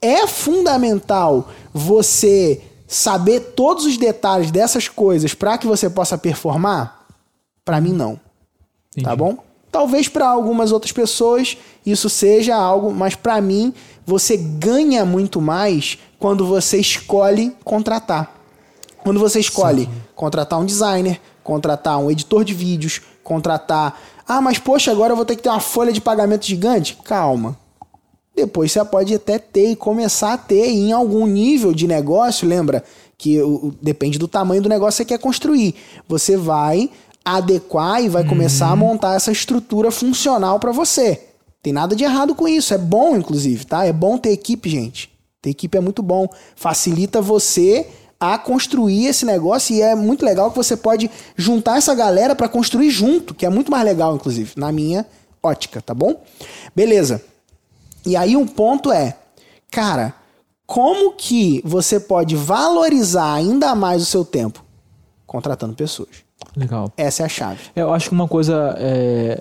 é 0.00 0.26
fundamental 0.26 1.48
você 1.72 2.60
saber 2.86 3.40
todos 3.56 3.84
os 3.84 3.96
detalhes 3.96 4.50
dessas 4.50 4.88
coisas 4.88 5.34
para 5.34 5.58
que 5.58 5.66
você 5.66 5.90
possa 5.90 6.16
performar? 6.16 7.06
Para 7.64 7.80
mim, 7.80 7.92
não. 7.92 8.16
Tá 8.16 9.12
Entendi. 9.12 9.16
bom? 9.16 9.38
Talvez 9.70 10.08
para 10.08 10.28
algumas 10.28 10.72
outras 10.72 10.92
pessoas 10.92 11.58
isso 11.84 12.08
seja 12.08 12.56
algo, 12.56 12.92
mas 12.92 13.14
para 13.14 13.40
mim 13.40 13.74
você 14.04 14.36
ganha 14.36 15.04
muito 15.04 15.40
mais 15.40 15.98
quando 16.18 16.46
você 16.46 16.78
escolhe 16.78 17.54
contratar. 17.64 18.32
Quando 19.02 19.20
você 19.20 19.38
escolhe 19.40 19.88
contratar 20.14 20.58
um 20.58 20.64
designer, 20.64 21.20
contratar 21.44 21.98
um 21.98 22.10
editor 22.10 22.44
de 22.44 22.52
vídeos, 22.54 23.00
contratar. 23.22 23.98
Ah, 24.26 24.40
mas 24.40 24.58
poxa, 24.58 24.90
agora 24.90 25.12
eu 25.12 25.16
vou 25.16 25.24
ter 25.24 25.36
que 25.36 25.42
ter 25.42 25.48
uma 25.48 25.60
folha 25.60 25.92
de 25.92 26.00
pagamento 26.00 26.44
gigante. 26.46 26.96
Calma. 27.04 27.56
Depois 28.34 28.72
você 28.72 28.84
pode 28.84 29.14
até 29.14 29.38
ter 29.38 29.70
e 29.70 29.76
começar 29.76 30.32
a 30.34 30.38
ter 30.38 30.66
em 30.68 30.92
algum 30.92 31.26
nível 31.26 31.72
de 31.72 31.86
negócio. 31.86 32.46
Lembra 32.48 32.84
que 33.16 33.40
o- 33.40 33.72
depende 33.80 34.18
do 34.18 34.28
tamanho 34.28 34.60
do 34.60 34.68
negócio 34.68 34.98
que 35.04 35.08
você 35.12 35.16
quer 35.16 35.22
construir. 35.22 35.74
Você 36.08 36.36
vai 36.36 36.90
adequar 37.24 38.02
e 38.04 38.08
vai 38.08 38.24
começar 38.24 38.68
a 38.70 38.76
montar 38.76 39.14
essa 39.14 39.32
estrutura 39.32 39.90
funcional 39.90 40.60
para 40.60 40.70
você. 40.72 41.22
Tem 41.62 41.72
nada 41.72 41.96
de 41.96 42.04
errado 42.04 42.34
com 42.34 42.46
isso. 42.46 42.74
É 42.74 42.78
bom, 42.78 43.16
inclusive, 43.16 43.64
tá? 43.64 43.84
É 43.86 43.92
bom 43.92 44.18
ter 44.18 44.30
equipe, 44.30 44.68
gente. 44.68 45.10
Ter 45.46 45.50
equipe 45.50 45.78
é 45.78 45.80
muito 45.80 46.02
bom. 46.02 46.28
Facilita 46.56 47.22
você 47.22 47.86
a 48.18 48.36
construir 48.36 49.06
esse 49.06 49.24
negócio 49.24 49.76
e 49.76 49.80
é 49.80 49.94
muito 49.94 50.24
legal 50.24 50.50
que 50.50 50.56
você 50.56 50.76
pode 50.76 51.08
juntar 51.36 51.78
essa 51.78 51.94
galera 51.94 52.34
para 52.34 52.48
construir 52.48 52.90
junto, 52.90 53.32
que 53.32 53.46
é 53.46 53.48
muito 53.48 53.70
mais 53.70 53.84
legal, 53.84 54.16
inclusive, 54.16 54.54
na 54.56 54.72
minha 54.72 55.06
ótica, 55.40 55.80
tá 55.80 55.94
bom? 55.94 56.20
Beleza. 56.74 57.22
E 58.04 58.16
aí 58.16 58.36
um 58.36 58.44
ponto 58.44 58.90
é, 58.90 59.16
cara, 59.70 60.14
como 60.66 61.12
que 61.12 61.62
você 61.64 62.00
pode 62.00 62.34
valorizar 62.34 63.32
ainda 63.32 63.72
mais 63.76 64.02
o 64.02 64.06
seu 64.06 64.24
tempo? 64.24 64.64
Contratando 65.26 65.74
pessoas. 65.74 66.24
Legal. 66.56 66.92
Essa 66.96 67.22
é 67.22 67.26
a 67.26 67.28
chave. 67.28 67.60
É, 67.76 67.82
Eu 67.82 67.94
acho 67.94 68.08
que 68.08 68.14
uma 68.14 68.26
coisa. 68.26 68.74
É... 68.78 69.40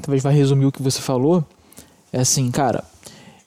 Talvez 0.00 0.22
vai 0.22 0.32
resumir 0.32 0.66
o 0.66 0.72
que 0.72 0.82
você 0.82 1.00
falou. 1.00 1.44
É 2.12 2.20
assim, 2.20 2.50
cara. 2.52 2.84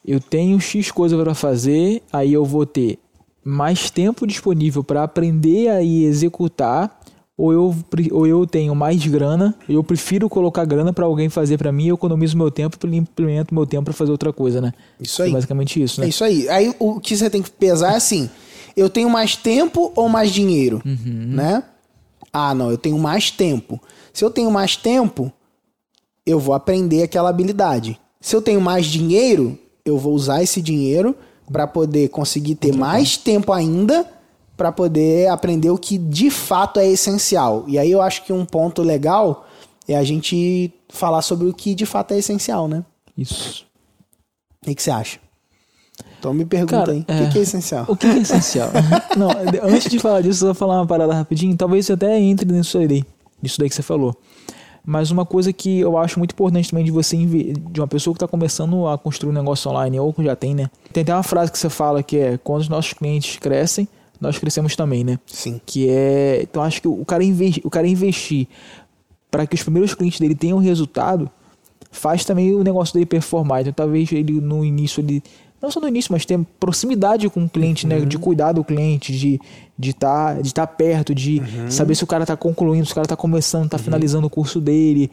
Eu 0.06 0.20
tenho 0.20 0.60
X 0.60 0.92
coisa 0.92 1.18
para 1.18 1.34
fazer, 1.34 2.04
aí 2.12 2.34
eu 2.34 2.44
vou 2.44 2.66
ter 2.66 3.00
mais 3.44 3.90
tempo 3.90 4.26
disponível 4.26 4.84
para 4.84 5.04
aprender 5.04 5.70
a 5.70 5.84
executar, 5.84 7.02
ou 7.38 7.52
eu, 7.52 7.76
ou 8.12 8.28
eu 8.28 8.46
tenho 8.46 8.76
mais 8.76 9.06
grana, 9.08 9.56
eu 9.68 9.84
prefiro 9.84 10.30
colocar 10.30 10.66
grana 10.66 10.94
para 10.94 11.06
alguém 11.06 11.30
fazer 11.30 11.58
para 11.58 11.72
mim, 11.72 11.88
eu 11.88 11.96
economizo 11.96 12.38
meu 12.38 12.52
tempo 12.52 12.78
e 12.86 12.96
implemento 12.96 13.54
meu 13.54 13.66
tempo 13.66 13.86
para 13.86 13.94
fazer 13.94 14.12
outra 14.12 14.32
coisa, 14.32 14.62
né? 14.62 14.74
Isso 15.00 15.22
aí. 15.24 15.30
É 15.30 15.34
basicamente 15.34 15.82
isso, 15.82 16.00
né? 16.00 16.06
É 16.06 16.10
isso 16.10 16.24
aí. 16.24 16.48
Aí 16.50 16.76
o 16.78 17.00
que 17.00 17.18
você 17.18 17.30
tem 17.30 17.42
que 17.42 17.50
pesar 17.50 17.94
é 17.94 17.96
assim: 17.96 18.30
eu 18.78 18.90
tenho 18.90 19.10
mais 19.10 19.36
tempo 19.36 19.92
ou 19.96 20.08
mais 20.08 20.32
dinheiro? 20.32 20.82
Né? 20.86 21.64
Ah, 22.32 22.54
não, 22.54 22.72
eu 22.72 22.78
tenho 22.78 22.98
mais 22.98 23.32
tempo. 23.32 23.82
Se 24.12 24.24
eu 24.24 24.30
tenho 24.30 24.52
mais 24.52 24.76
tempo, 24.76 25.32
eu 26.26 26.40
vou 26.40 26.54
aprender 26.54 27.04
aquela 27.04 27.30
habilidade. 27.30 28.00
Se 28.22 28.36
eu 28.36 28.42
tenho 28.42 28.62
mais 28.62 28.86
dinheiro, 28.86 29.58
eu 29.86 29.98
vou 29.98 30.14
usar 30.14 30.42
esse 30.42 30.62
dinheiro 30.62 31.16
para 31.52 31.68
poder 31.68 32.10
conseguir 32.10 32.56
ter 32.56 32.74
mais 32.74 33.18
tempo 33.18 33.52
ainda 33.52 34.08
para 34.56 34.72
poder 34.72 35.28
aprender 35.28 35.72
o 35.72 35.78
que 35.78 35.98
de 35.98 36.30
fato 36.30 36.80
é 36.80 36.88
essencial. 36.88 37.66
E 37.68 37.78
aí 37.78 37.92
eu 37.92 38.02
acho 38.02 38.24
que 38.24 38.32
um 38.32 38.46
ponto 38.46 38.82
legal 38.82 39.46
é 39.88 39.96
a 39.96 40.04
gente 40.04 40.72
falar 40.88 41.22
sobre 41.22 41.48
o 41.48 41.54
que 41.54 41.76
de 41.76 41.86
fato 41.86 42.14
é 42.14 42.20
essencial, 42.20 42.68
né? 42.68 42.86
Isso. 43.18 43.66
O 44.62 44.74
que, 44.74 44.82
você 44.82 44.92
acha? 44.92 45.20
Então 46.18 46.34
me 46.34 46.46
pergunta 46.46 46.78
Cara, 46.78 46.92
aí, 46.94 47.00
o 47.00 47.06
é, 47.12 47.26
que, 47.26 47.34
que 47.34 47.40
é 47.40 47.42
essencial? 47.42 47.86
O 47.90 47.98
que 47.98 48.08
é 48.08 48.18
essencial? 48.18 48.70
Não, 49.18 49.30
antes 49.64 49.90
de 49.90 50.00
falar 50.00 50.22
disso, 50.22 50.46
eu 50.46 50.48
vou 50.48 50.56
falar 50.56 50.80
uma 50.80 50.88
parada 50.88 51.14
rapidinho. 51.14 51.58
Talvez 51.58 51.86
você 51.86 51.94
até 51.94 52.18
entre 52.18 52.50
nisso 52.50 52.78
aí, 52.78 53.04
nisso 53.42 53.60
daí 53.60 53.68
que 53.68 53.76
você 53.76 53.82
falou. 53.82 54.16
Mas 54.86 55.12
uma 55.12 55.26
coisa 55.26 55.54
que 55.54 55.80
eu 55.80 55.98
acho 55.98 56.20
muito 56.20 56.34
importante 56.34 56.70
também 56.70 56.84
de 56.84 56.92
você, 56.92 57.16
de 57.16 57.80
uma 57.80 57.88
pessoa 57.88 58.14
que 58.14 58.18
está 58.18 58.28
começando 58.28 58.86
a 58.86 58.98
construir 58.98 59.32
um 59.32 59.34
negócio 59.34 59.72
online, 59.72 59.98
ou 60.00 60.12
que 60.12 60.24
já 60.24 60.36
tem, 60.36 60.54
né? 60.54 60.70
Tem 60.92 61.04
até 61.04 61.14
uma 61.14 61.24
frase 61.24 61.52
que 61.52 61.58
você 61.58 61.70
fala 61.70 62.04
que 62.04 62.18
é: 62.18 62.38
quando 62.38 62.62
os 62.62 62.70
nossos 62.70 62.92
clientes 62.94 63.38
crescem, 63.38 63.88
nós 64.20 64.38
crescemos 64.38 64.76
também, 64.76 65.04
né? 65.04 65.20
Sim. 65.26 65.62
Que 65.66 65.90
é. 65.90 66.42
Então 66.44 66.62
acho 66.62 66.82
que 66.82 66.88
o 66.88 67.06
cara, 67.06 67.24
investi, 67.24 67.62
o 67.64 67.70
cara 67.70 67.88
investir 67.88 68.48
para 69.32 69.48
que 69.48 69.56
os 69.56 69.64
primeiros 69.64 69.94
clientes 69.94 70.20
dele 70.20 70.36
tenham 70.36 70.60
resultado, 70.60 71.30
faz 71.90 72.26
também 72.26 72.54
o 72.54 72.64
negócio 72.64 72.94
dele 72.94 73.06
performar. 73.06 73.62
Então 73.62 73.74
talvez 73.74 74.12
ele 74.12 74.34
no 74.34 74.66
início 74.66 75.02
ele. 75.02 75.24
Não 75.64 75.72
só 75.72 75.80
no 75.80 75.88
início, 75.88 76.12
mas 76.12 76.26
ter 76.26 76.38
proximidade 76.60 77.30
com 77.30 77.46
o 77.46 77.50
cliente, 77.50 77.88
né? 77.88 78.02
De 78.02 78.18
cuidar 78.18 78.52
do 78.52 78.66
cliente, 78.66 79.18
de 79.18 79.40
estar 79.80 79.80
de 79.80 79.94
tá, 79.94 80.42
de 80.42 80.54
tá 80.54 80.68
perto, 80.68 81.16
de 81.16 81.42
saber 81.70 81.96
se 81.96 82.04
o 82.04 82.08
cara 82.08 82.26
está 82.26 82.36
concluindo, 82.36 82.86
se 82.86 82.92
o 82.92 82.96
cara 82.96 83.06
está 83.06 83.16
começando, 83.16 83.64
está 83.66 83.78
finalizando 83.78 84.28
o 84.28 84.30
curso 84.30 84.60
dele, 84.60 85.10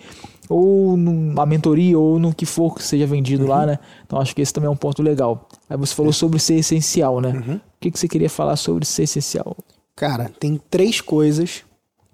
ou 0.48 0.96
numa 0.96 1.46
mentoria, 1.46 1.96
ou 1.96 2.18
no 2.18 2.34
que 2.34 2.44
for 2.44 2.74
que 2.74 2.82
seja 2.82 3.06
vendido 3.06 3.46
lá, 3.46 3.64
né? 3.64 3.78
Então 4.04 4.20
acho 4.20 4.34
que 4.34 4.42
esse 4.42 4.52
também 4.52 4.66
é 4.66 4.70
um 4.70 4.76
ponto 4.76 5.00
legal. 5.04 5.48
Aí 5.68 5.76
você 5.76 5.94
falou 5.94 6.12
sobre 6.12 6.40
ser 6.40 6.56
essencial, 6.56 7.20
né? 7.20 7.30
O 7.56 7.60
que, 7.78 7.88
que 7.92 7.98
você 8.00 8.08
queria 8.08 8.28
falar 8.28 8.56
sobre 8.56 8.84
ser 8.84 9.04
essencial? 9.04 9.56
Cara, 9.94 10.32
tem 10.40 10.60
três 10.68 11.00
coisas 11.00 11.62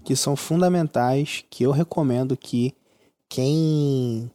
que 0.04 0.14
são 0.14 0.36
fundamentais 0.36 1.42
que 1.48 1.64
eu 1.64 1.70
recomendo 1.70 2.36
que 2.36 2.74
quem 3.30 4.30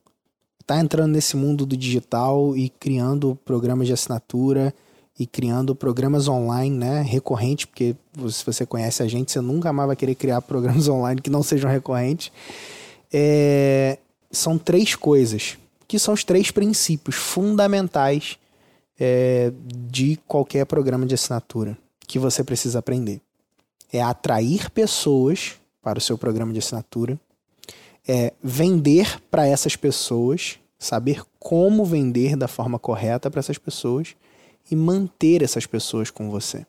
tá 0.75 0.79
entrando 0.79 1.11
nesse 1.11 1.35
mundo 1.35 1.65
do 1.65 1.75
digital 1.75 2.55
e 2.55 2.69
criando 2.69 3.37
programas 3.45 3.87
de 3.87 3.93
assinatura 3.93 4.73
e 5.17 5.25
criando 5.25 5.75
programas 5.75 6.27
online, 6.27 6.75
né, 6.75 7.01
recorrente, 7.01 7.67
porque 7.67 7.95
se 8.29 8.45
você 8.45 8.65
conhece 8.65 9.03
a 9.03 9.07
gente, 9.07 9.31
você 9.31 9.41
nunca 9.41 9.71
mais 9.71 9.87
vai 9.87 9.95
querer 9.95 10.15
criar 10.15 10.41
programas 10.43 10.87
online 10.87 11.21
que 11.21 11.29
não 11.29 11.43
sejam 11.43 11.69
recorrentes. 11.69 12.31
É, 13.11 13.97
são 14.31 14.57
três 14.57 14.95
coisas 14.95 15.57
que 15.87 15.99
são 15.99 16.13
os 16.13 16.23
três 16.23 16.51
princípios 16.51 17.15
fundamentais 17.15 18.37
é, 18.97 19.51
de 19.65 20.17
qualquer 20.25 20.65
programa 20.65 21.05
de 21.05 21.15
assinatura 21.15 21.77
que 22.07 22.17
você 22.17 22.43
precisa 22.43 22.79
aprender 22.79 23.21
é 23.91 24.01
atrair 24.01 24.69
pessoas 24.69 25.55
para 25.81 25.99
o 25.99 26.01
seu 26.01 26.17
programa 26.17 26.53
de 26.53 26.59
assinatura, 26.59 27.19
é 28.07 28.33
vender 28.41 29.21
para 29.29 29.45
essas 29.45 29.75
pessoas, 29.75 30.59
saber 30.81 31.21
como 31.39 31.85
vender 31.85 32.35
da 32.35 32.47
forma 32.47 32.79
correta 32.79 33.29
para 33.29 33.39
essas 33.39 33.59
pessoas 33.59 34.15
e 34.69 34.75
manter 34.75 35.43
essas 35.43 35.67
pessoas 35.67 36.09
com 36.09 36.31
você. 36.31 36.65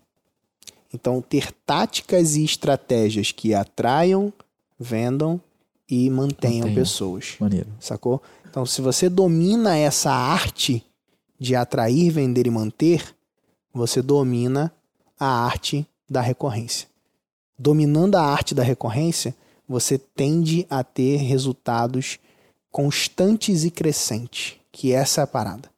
Então, 0.92 1.23
ter 1.23 1.50
táticas 1.64 2.37
e 2.37 2.45
estratégias 2.45 3.33
que 3.33 3.54
atraiam, 3.54 4.31
vendam 4.78 5.40
e 5.88 6.11
mantenham 6.11 6.75
pessoas 6.75 7.37
Maneiro. 7.40 7.69
sacou? 7.81 8.23
Então, 8.50 8.66
se 8.66 8.83
você 8.83 9.09
domina 9.09 9.78
essa 9.78 10.12
arte 10.12 10.85
de 11.40 11.57
atrair, 11.57 12.11
vender 12.11 12.47
e 12.47 12.50
manter, 12.50 13.16
você 13.73 14.02
domina 14.02 14.71
a 15.19 15.26
arte 15.26 15.87
da 16.09 16.21
recorrência. 16.21 16.87
Dominando 17.59 18.16
a 18.16 18.23
arte 18.23 18.54
da 18.54 18.62
recorrência, 18.62 19.35
você 19.66 19.97
tende 19.97 20.66
a 20.69 20.85
ter 20.85 21.16
resultados 21.16 22.19
constantes 22.72 23.64
e 23.64 23.70
crescentes, 23.70 24.54
que 24.72 24.92
essa 24.92 25.20
é 25.20 25.24
a 25.24 25.26
parada, 25.26 25.68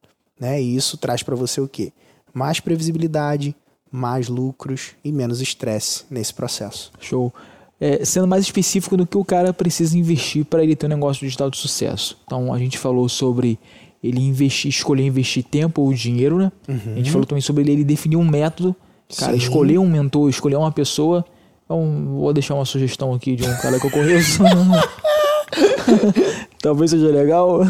né? 0.41 0.63
E 0.63 0.77
isso 0.77 0.97
traz 0.97 1.23
para 1.23 1.35
você 1.35 1.61
o 1.61 1.69
quê? 1.69 1.93
Mais 2.33 2.61
previsibilidade, 2.61 3.55
mais 3.91 4.29
lucros 4.29 4.93
e 5.05 5.11
menos 5.11 5.41
estresse 5.41 6.05
nesse 6.09 6.33
processo. 6.33 6.93
Show. 7.01 7.35
É, 7.81 8.05
sendo 8.05 8.29
mais 8.29 8.45
específico 8.45 8.97
do 8.97 9.05
que 9.05 9.19
o 9.19 9.25
cara 9.25 9.53
precisa 9.53 9.99
investir 9.99 10.45
para 10.45 10.63
ele 10.63 10.77
ter 10.77 10.87
um 10.87 10.91
negócio 10.91 11.27
digital 11.27 11.51
de 11.51 11.59
sucesso. 11.59 12.17
Então 12.25 12.55
a 12.55 12.59
gente 12.59 12.79
falou 12.79 13.09
sobre 13.09 13.59
ele 14.03 14.21
investir, 14.21 14.69
escolher 14.69 15.05
investir 15.05 15.43
tempo 15.43 15.83
ou 15.83 15.93
dinheiro, 15.93 16.39
né? 16.39 16.53
A 16.69 16.97
gente 16.97 17.11
falou 17.11 17.27
também 17.27 17.43
sobre 17.43 17.63
ele, 17.63 17.73
ele 17.73 17.85
definir 17.85 18.17
um 18.17 18.25
método. 18.25 18.75
Cara, 19.19 19.33
Sim. 19.33 19.39
escolher 19.39 19.79
um 19.79 19.89
mentor, 19.89 20.31
escolher 20.31 20.57
uma 20.57 20.71
pessoa. 20.71 21.25
Então, 21.65 22.17
vou 22.19 22.33
deixar 22.33 22.55
uma 22.55 22.65
sugestão 22.65 23.13
aqui 23.13 23.35
de 23.35 23.49
um 23.49 23.57
cara 23.57 23.81
que 23.81 23.87
eu 23.87 23.91
conheço. 23.91 24.43
Talvez 26.61 26.91
seja 26.91 27.09
legal. 27.09 27.61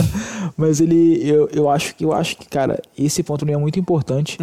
Mas 0.56 0.80
ele, 0.80 1.20
eu, 1.28 1.48
eu 1.52 1.68
acho 1.68 1.94
que 1.94 2.04
eu 2.04 2.12
acho 2.12 2.36
que, 2.36 2.48
cara, 2.48 2.80
esse 2.96 3.22
ponto 3.22 3.44
não 3.44 3.52
é 3.52 3.56
muito 3.56 3.78
importante. 3.78 4.38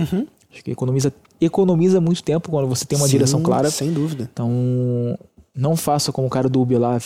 Acho 0.51 0.63
que 0.63 0.71
economiza, 0.71 1.13
economiza 1.41 1.99
muito 1.99 2.23
tempo 2.23 2.51
quando 2.51 2.67
você 2.67 2.85
tem 2.85 2.97
uma 2.97 3.07
Sim, 3.07 3.13
direção 3.13 3.41
clara. 3.41 3.69
Sem 3.71 3.91
dúvida. 3.91 4.29
Então, 4.31 5.17
não 5.55 5.75
faça 5.75 6.11
como 6.11 6.27
o 6.27 6.29
cara 6.29 6.47
do 6.47 6.61
Uber 6.61 6.79
lá, 6.79 6.99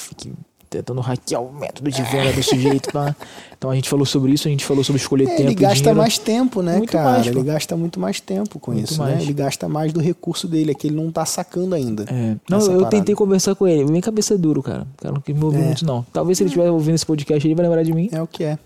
tentando 0.69 1.01
hackear 1.01 1.41
o 1.41 1.51
método 1.53 1.89
de 1.91 2.01
venda 2.03 2.31
do 2.33 2.43
sujeito. 2.43 2.91
Tá? 2.91 3.15
Então 3.57 3.69
a 3.71 3.75
gente 3.75 3.89
falou 3.89 4.05
sobre 4.05 4.31
isso, 4.33 4.47
a 4.47 4.51
gente 4.51 4.63
falou 4.65 4.83
sobre 4.83 5.01
escolher 5.01 5.25
É, 5.25 5.35
tempo 5.35 5.41
ele 5.49 5.55
gasta 5.55 5.75
dinheiro. 5.75 5.97
mais 5.97 6.17
tempo, 6.17 6.61
né, 6.61 6.77
Muito 6.77 6.91
cara? 6.91 7.11
mais, 7.11 7.27
ele 7.27 7.41
gasta 7.43 7.75
muito 7.77 7.99
mais 7.99 8.19
tempo 8.19 8.59
com 8.59 8.71
Muito 8.71 8.91
isso, 8.91 9.03
né? 9.03 9.11
mais. 9.11 9.23
Ele 9.23 9.33
gasta 9.33 9.67
mais 9.67 9.91
do 9.93 9.99
recurso 9.99 10.47
dele, 10.47 10.71
é 10.71 10.73
que 10.73 10.87
ele 10.87 10.95
não 10.95 11.11
tá 11.11 11.25
sacando 11.25 11.73
ainda. 11.75 12.03
É. 12.03 12.35
Não, 12.49 12.59
eu 12.59 12.67
parada. 12.77 12.89
tentei 12.89 13.15
conversar 13.15 13.55
com 13.55 13.67
ele, 13.67 13.85
bem 13.85 14.01
cabeça 14.01 14.37
duro, 14.37 14.61
cara. 14.61 14.87
O 14.97 15.01
cara 15.01 15.13
não 15.13 15.21
quis 15.21 15.35
me 15.35 15.43
ouvir 15.43 15.59
É. 15.61 15.65
muito, 15.65 15.85
não. 15.85 16.05
Talvez 16.13 16.37
se 16.37 16.43
ele 16.43 16.49
estiver 16.49 16.69
ouvindo 16.69 16.95
esse 16.95 17.05
podcast, 17.05 17.47
ele 17.47 17.55
vai 17.55 17.65
lembrar 17.65 17.83
de 17.83 17.93
mim. 17.93 18.09
É 18.11 18.21
o 18.21 18.27
que 18.27 18.43
é. 18.43 18.59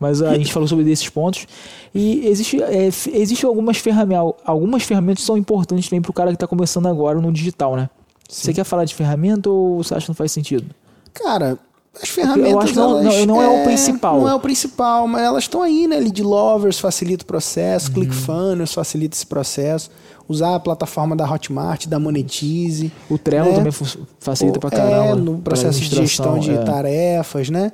Mas 0.00 0.20
a 0.22 0.36
gente 0.36 0.52
falou 0.52 0.66
sobre 0.66 0.84
desses 0.84 1.08
pontos. 1.08 1.46
E 1.94 2.26
existe, 2.26 2.60
é, 2.62 2.86
existe 3.12 3.44
algumas 3.46 3.76
ferramentas. 3.76 4.34
Algumas 4.44 4.82
ferramentas 4.82 5.22
são 5.22 5.36
importantes 5.36 5.88
também 5.88 6.00
para 6.00 6.10
o 6.10 6.14
cara 6.14 6.30
que 6.30 6.36
está 6.36 6.46
começando 6.46 6.86
agora 6.86 7.20
no 7.20 7.30
digital, 7.32 7.76
né? 7.76 7.88
Você 8.28 8.52
quer 8.54 8.64
falar 8.64 8.84
de 8.84 8.94
ferramenta 8.94 9.50
ou 9.50 9.82
você 9.82 9.92
acha 9.94 10.06
que 10.06 10.10
não 10.10 10.14
faz 10.14 10.32
sentido? 10.32 10.64
Cara, 11.14 11.58
as 12.02 12.08
ferramentas. 12.08 12.52
Eu 12.52 12.60
acho 12.60 12.74
não- 12.74 12.98
elas- 13.00 13.26
não- 13.26 13.26
não 13.26 13.42
é 13.42 13.48
o 13.48 13.64
principal. 13.64 14.20
Não 14.20 14.28
é 14.28 14.34
o 14.34 14.40
principal, 14.40 15.06
mas 15.08 15.22
elas 15.22 15.44
estão 15.44 15.62
aí, 15.62 15.86
né? 15.86 15.98
Lead 15.98 16.22
Lovers 16.22 16.78
facilita 16.78 17.24
o 17.24 17.26
processo, 17.26 17.88
Uhum. 17.88 17.94
ClickFunnels 17.94 18.72
facilita 18.72 19.16
esse 19.16 19.26
processo. 19.26 19.90
Usar 20.28 20.54
a 20.54 20.60
plataforma 20.60 21.16
da 21.16 21.28
Hotmart, 21.28 21.86
da 21.88 21.98
Monetize. 21.98 22.92
O 23.08 23.18
Trello 23.18 23.48
né? 23.50 23.54
também 23.56 23.72
facilita 24.20 24.60
pra 24.60 24.68
É, 24.68 24.76
caramba. 24.76 25.16
no 25.16 25.32
pra 25.38 25.54
processo 25.54 25.80
de 25.80 25.86
gestão 25.96 26.38
de 26.38 26.52
é. 26.52 26.58
tarefas, 26.62 27.50
né? 27.50 27.72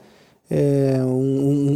É, 0.48 0.98
um- 1.02 1.08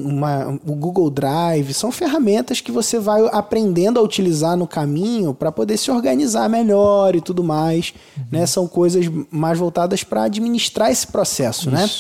um- 0.05 0.09
uma- 0.09 0.49
o 0.65 0.77
Google 0.77 1.11
Drive 1.11 1.73
são 1.75 1.91
ferramentas 1.91 2.61
que 2.61 2.71
você 2.71 3.01
vai 3.01 3.21
aprendendo 3.33 3.99
a 3.99 4.03
utilizar 4.03 4.57
no 4.57 4.67
caminho 4.67 5.35
para 5.35 5.51
poder 5.51 5.77
se 5.77 5.91
organizar 5.91 6.49
melhor 6.49 7.17
e 7.17 7.21
tudo 7.21 7.43
mais, 7.43 7.93
Uhum. 8.17 8.25
né? 8.31 8.47
São 8.47 8.69
coisas 8.69 9.07
mais 9.31 9.59
voltadas 9.59 10.05
para 10.05 10.23
administrar 10.23 10.89
esse 10.91 11.07
processo, 11.09 11.69
né? 11.69 11.91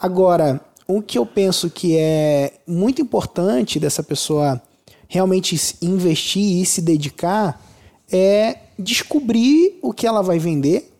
Agora, 0.00 0.60
o 0.86 1.02
que 1.02 1.18
eu 1.18 1.26
penso 1.26 1.68
que 1.68 1.94
é 1.98 2.54
muito 2.66 3.02
importante 3.02 3.78
dessa 3.78 4.02
pessoa 4.02 4.62
realmente 5.08 5.60
investir 5.82 6.62
e 6.62 6.64
se 6.64 6.80
dedicar 6.80 7.62
é 8.10 8.56
descobrir 8.78 9.78
o 9.82 9.92
que 9.92 10.06
ela 10.06 10.22
vai 10.22 10.38
vender, 10.38 10.90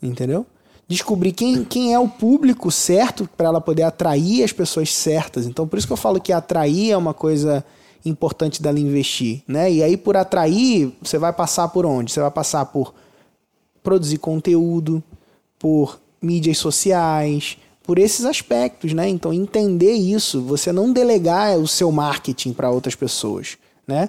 entendeu? 0.00 0.46
Descobrir 0.90 1.30
quem, 1.30 1.64
quem 1.64 1.94
é 1.94 1.98
o 2.00 2.08
público 2.08 2.68
certo 2.68 3.30
para 3.36 3.46
ela 3.46 3.60
poder 3.60 3.84
atrair 3.84 4.42
as 4.42 4.50
pessoas 4.50 4.92
certas. 4.92 5.46
Então, 5.46 5.64
por 5.64 5.78
isso 5.78 5.86
que 5.86 5.92
eu 5.92 5.96
falo 5.96 6.20
que 6.20 6.32
atrair 6.32 6.90
é 6.90 6.96
uma 6.96 7.14
coisa 7.14 7.64
importante 8.04 8.60
dela 8.60 8.80
investir, 8.80 9.40
né? 9.46 9.70
E 9.70 9.84
aí, 9.84 9.96
por 9.96 10.16
atrair, 10.16 10.92
você 11.00 11.16
vai 11.16 11.32
passar 11.32 11.68
por 11.68 11.86
onde? 11.86 12.10
Você 12.10 12.20
vai 12.20 12.30
passar 12.32 12.64
por 12.66 12.92
produzir 13.84 14.18
conteúdo, 14.18 15.00
por 15.60 16.00
mídias 16.20 16.58
sociais, 16.58 17.56
por 17.84 17.96
esses 17.96 18.24
aspectos, 18.24 18.92
né? 18.92 19.08
Então, 19.08 19.32
entender 19.32 19.92
isso, 19.92 20.42
você 20.42 20.72
não 20.72 20.92
delegar 20.92 21.56
o 21.56 21.68
seu 21.68 21.92
marketing 21.92 22.52
para 22.52 22.68
outras 22.68 22.96
pessoas, 22.96 23.56
né? 23.86 24.08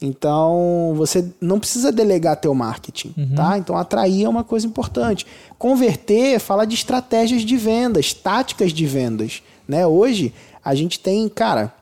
Então, 0.00 0.92
você 0.94 1.26
não 1.40 1.58
precisa 1.58 1.90
delegar 1.90 2.36
teu 2.36 2.54
marketing, 2.54 3.14
uhum. 3.16 3.34
tá? 3.34 3.56
Então, 3.56 3.76
atrair 3.76 4.24
é 4.24 4.28
uma 4.28 4.44
coisa 4.44 4.66
importante. 4.66 5.26
Converter 5.58 6.38
fala 6.38 6.66
de 6.66 6.74
estratégias 6.74 7.42
de 7.42 7.56
vendas, 7.56 8.12
táticas 8.12 8.72
de 8.72 8.86
vendas, 8.86 9.42
né? 9.66 9.86
Hoje, 9.86 10.34
a 10.64 10.74
gente 10.74 11.00
tem, 11.00 11.28
cara... 11.28 11.72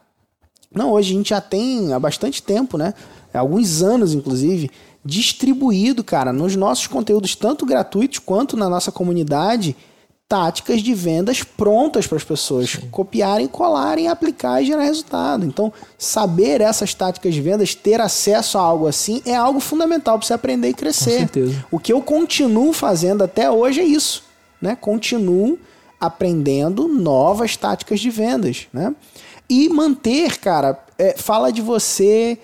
Não, 0.73 0.90
hoje 0.92 1.12
a 1.12 1.16
gente 1.16 1.30
já 1.30 1.40
tem 1.40 1.92
há 1.92 2.00
bastante 2.00 2.42
tempo, 2.42 2.76
né? 2.76 2.94
Alguns 3.33 3.83
anos, 3.83 4.14
inclusive, 4.14 4.71
distribuído, 5.04 6.02
cara, 6.02 6.33
nos 6.33 6.56
nossos 6.56 6.87
conteúdos, 6.87 7.37
tanto 7.37 7.66
gratuitos 7.66 8.18
quanto 8.18 8.56
na 8.56 8.68
nossa 8.68 8.90
comunidade, 8.90 9.76
táticas 10.28 10.80
de 10.80 10.94
vendas 10.94 11.42
prontas 11.42 12.06
para 12.06 12.16
as 12.16 12.24
pessoas 12.24 12.70
Sim. 12.70 12.88
copiarem, 12.90 13.46
colarem, 13.46 14.08
aplicar 14.08 14.62
e 14.62 14.66
gerar 14.66 14.82
resultado. 14.82 15.44
Então, 15.44 15.72
saber 15.98 16.60
essas 16.60 16.94
táticas 16.94 17.34
de 17.34 17.40
vendas, 17.40 17.74
ter 17.74 18.00
acesso 18.00 18.58
a 18.58 18.62
algo 18.62 18.86
assim, 18.86 19.22
é 19.26 19.34
algo 19.34 19.60
fundamental 19.60 20.18
para 20.18 20.26
você 20.26 20.34
aprender 20.34 20.68
e 20.68 20.74
crescer. 20.74 21.12
Com 21.12 21.18
certeza. 21.18 21.66
O 21.70 21.78
que 21.78 21.92
eu 21.92 22.00
continuo 22.00 22.72
fazendo 22.72 23.22
até 23.22 23.50
hoje 23.50 23.80
é 23.80 23.84
isso, 23.84 24.24
né? 24.60 24.76
Continuo 24.80 25.58
aprendendo 26.00 26.88
novas 26.88 27.56
táticas 27.56 28.00
de 28.00 28.10
vendas, 28.10 28.66
né? 28.72 28.94
E 29.48 29.68
manter, 29.68 30.38
cara, 30.38 30.78
é, 30.98 31.14
fala 31.16 31.52
de 31.52 31.60
você 31.60 32.38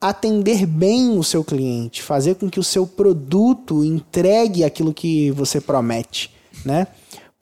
atender 0.00 0.66
bem 0.66 1.18
o 1.18 1.24
seu 1.24 1.42
cliente, 1.42 2.02
fazer 2.02 2.34
com 2.36 2.48
que 2.48 2.60
o 2.60 2.64
seu 2.64 2.86
produto 2.86 3.84
entregue 3.84 4.62
aquilo 4.62 4.92
que 4.92 5.30
você 5.30 5.60
promete, 5.60 6.30
né? 6.64 6.86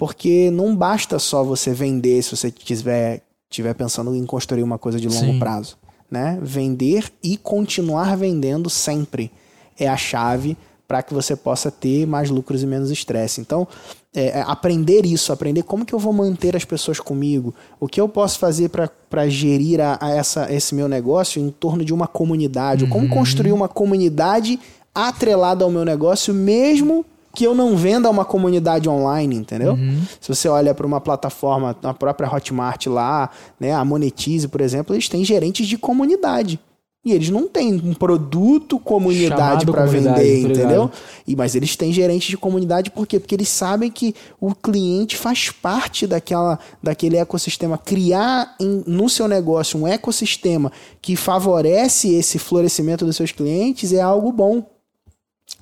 Porque 0.02 0.50
não 0.50 0.74
basta 0.74 1.16
só 1.20 1.44
você 1.44 1.72
vender 1.72 2.20
se 2.24 2.36
você 2.36 2.48
estiver 2.48 3.22
tiver 3.48 3.72
pensando 3.72 4.12
em 4.16 4.26
construir 4.26 4.64
uma 4.64 4.76
coisa 4.76 4.98
de 4.98 5.06
longo 5.06 5.34
Sim. 5.34 5.38
prazo, 5.38 5.78
né? 6.10 6.40
Vender 6.42 7.04
e 7.22 7.36
continuar 7.36 8.16
vendendo 8.16 8.68
sempre 8.68 9.30
é 9.78 9.86
a 9.86 9.96
chave 9.96 10.56
para 10.88 11.04
que 11.04 11.14
você 11.14 11.36
possa 11.36 11.70
ter 11.70 12.04
mais 12.04 12.30
lucros 12.30 12.64
e 12.64 12.66
menos 12.66 12.90
estresse. 12.90 13.40
Então, 13.40 13.68
é, 14.12 14.40
é, 14.40 14.44
aprender 14.44 15.06
isso, 15.06 15.32
aprender 15.32 15.62
como 15.62 15.86
que 15.86 15.94
eu 15.94 16.00
vou 16.00 16.12
manter 16.12 16.56
as 16.56 16.64
pessoas 16.64 16.98
comigo, 16.98 17.54
o 17.78 17.86
que 17.86 18.00
eu 18.00 18.08
posso 18.08 18.40
fazer 18.40 18.70
para 18.70 19.28
gerir 19.28 19.80
a, 19.80 19.98
a, 20.00 20.10
essa, 20.10 20.52
esse 20.52 20.74
meu 20.74 20.88
negócio 20.88 21.40
em 21.40 21.48
torno 21.48 21.84
de 21.84 21.94
uma 21.94 22.08
comunidade, 22.08 22.82
uhum. 22.82 22.90
como 22.90 23.08
construir 23.08 23.52
uma 23.52 23.68
comunidade 23.68 24.58
atrelada 24.92 25.64
ao 25.64 25.70
meu 25.70 25.84
negócio, 25.84 26.34
mesmo 26.34 27.06
que 27.34 27.44
eu 27.44 27.54
não 27.54 27.76
venda 27.76 28.10
uma 28.10 28.24
comunidade 28.24 28.88
online, 28.88 29.36
entendeu? 29.36 29.72
Uhum. 29.72 30.02
Se 30.20 30.28
você 30.28 30.48
olha 30.48 30.74
para 30.74 30.86
uma 30.86 31.00
plataforma, 31.00 31.76
a 31.82 31.94
própria 31.94 32.32
Hotmart 32.32 32.86
lá, 32.86 33.30
né, 33.58 33.72
a 33.72 33.84
Monetize, 33.84 34.48
por 34.48 34.60
exemplo, 34.60 34.94
eles 34.94 35.08
têm 35.08 35.24
gerentes 35.24 35.66
de 35.66 35.78
comunidade. 35.78 36.60
E 37.04 37.10
eles 37.10 37.30
não 37.30 37.48
têm 37.48 37.74
um 37.74 37.94
produto 37.94 38.78
comunidade 38.78 39.66
para 39.66 39.86
vender, 39.86 40.38
entendeu? 40.38 40.88
E, 41.26 41.34
mas 41.34 41.56
eles 41.56 41.74
têm 41.74 41.92
gerentes 41.92 42.28
de 42.28 42.36
comunidade 42.36 42.92
por 42.92 43.08
quê? 43.08 43.18
Porque 43.18 43.34
eles 43.34 43.48
sabem 43.48 43.90
que 43.90 44.14
o 44.40 44.54
cliente 44.54 45.16
faz 45.16 45.50
parte 45.50 46.06
daquela, 46.06 46.60
daquele 46.80 47.16
ecossistema. 47.16 47.76
Criar 47.76 48.54
em, 48.60 48.84
no 48.86 49.08
seu 49.08 49.26
negócio 49.26 49.80
um 49.80 49.86
ecossistema 49.86 50.70
que 51.00 51.16
favorece 51.16 52.14
esse 52.14 52.38
florescimento 52.38 53.04
dos 53.04 53.16
seus 53.16 53.32
clientes 53.32 53.92
é 53.92 54.00
algo 54.00 54.30
bom. 54.30 54.64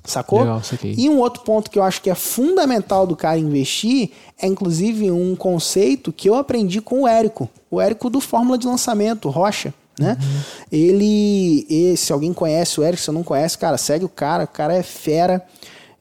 Sacou? 0.03 0.39
Legal, 0.39 0.61
e 0.83 1.07
um 1.07 1.19
outro 1.19 1.43
ponto 1.43 1.69
que 1.69 1.77
eu 1.77 1.83
acho 1.83 2.01
que 2.01 2.09
é 2.09 2.15
fundamental 2.15 3.05
do 3.05 3.15
cara 3.15 3.37
investir 3.37 4.09
é 4.41 4.47
inclusive 4.47 5.11
um 5.11 5.35
conceito 5.35 6.11
que 6.11 6.27
eu 6.27 6.35
aprendi 6.35 6.81
com 6.81 7.03
o 7.03 7.07
Érico. 7.07 7.47
O 7.69 7.79
Érico 7.79 8.09
do 8.09 8.19
Fórmula 8.19 8.57
de 8.57 8.65
Lançamento, 8.65 9.29
Rocha 9.29 9.73
né? 10.01 10.17
Uhum. 10.19 10.41
Ele, 10.71 11.95
se 11.95 12.11
alguém 12.11 12.33
conhece 12.33 12.79
o 12.79 12.83
Eric, 12.83 13.01
se 13.01 13.11
não 13.11 13.23
conhece, 13.23 13.57
cara, 13.57 13.77
segue 13.77 14.03
o 14.03 14.09
cara, 14.09 14.45
o 14.45 14.47
cara 14.47 14.73
é 14.73 14.83
fera. 14.83 15.45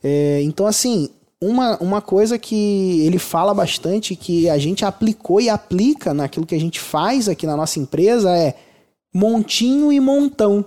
É, 0.02 0.40
então, 0.42 0.66
assim, 0.66 1.10
uma, 1.40 1.76
uma 1.78 2.00
coisa 2.00 2.38
que 2.38 3.04
ele 3.04 3.18
fala 3.18 3.52
bastante, 3.52 4.16
que 4.16 4.48
a 4.48 4.58
gente 4.58 4.84
aplicou 4.84 5.40
e 5.40 5.48
aplica 5.48 6.14
naquilo 6.14 6.46
que 6.46 6.54
a 6.54 6.60
gente 6.60 6.80
faz 6.80 7.28
aqui 7.28 7.46
na 7.46 7.56
nossa 7.56 7.78
empresa 7.78 8.34
é 8.36 8.54
montinho 9.12 9.92
e 9.92 10.00
montão. 10.00 10.64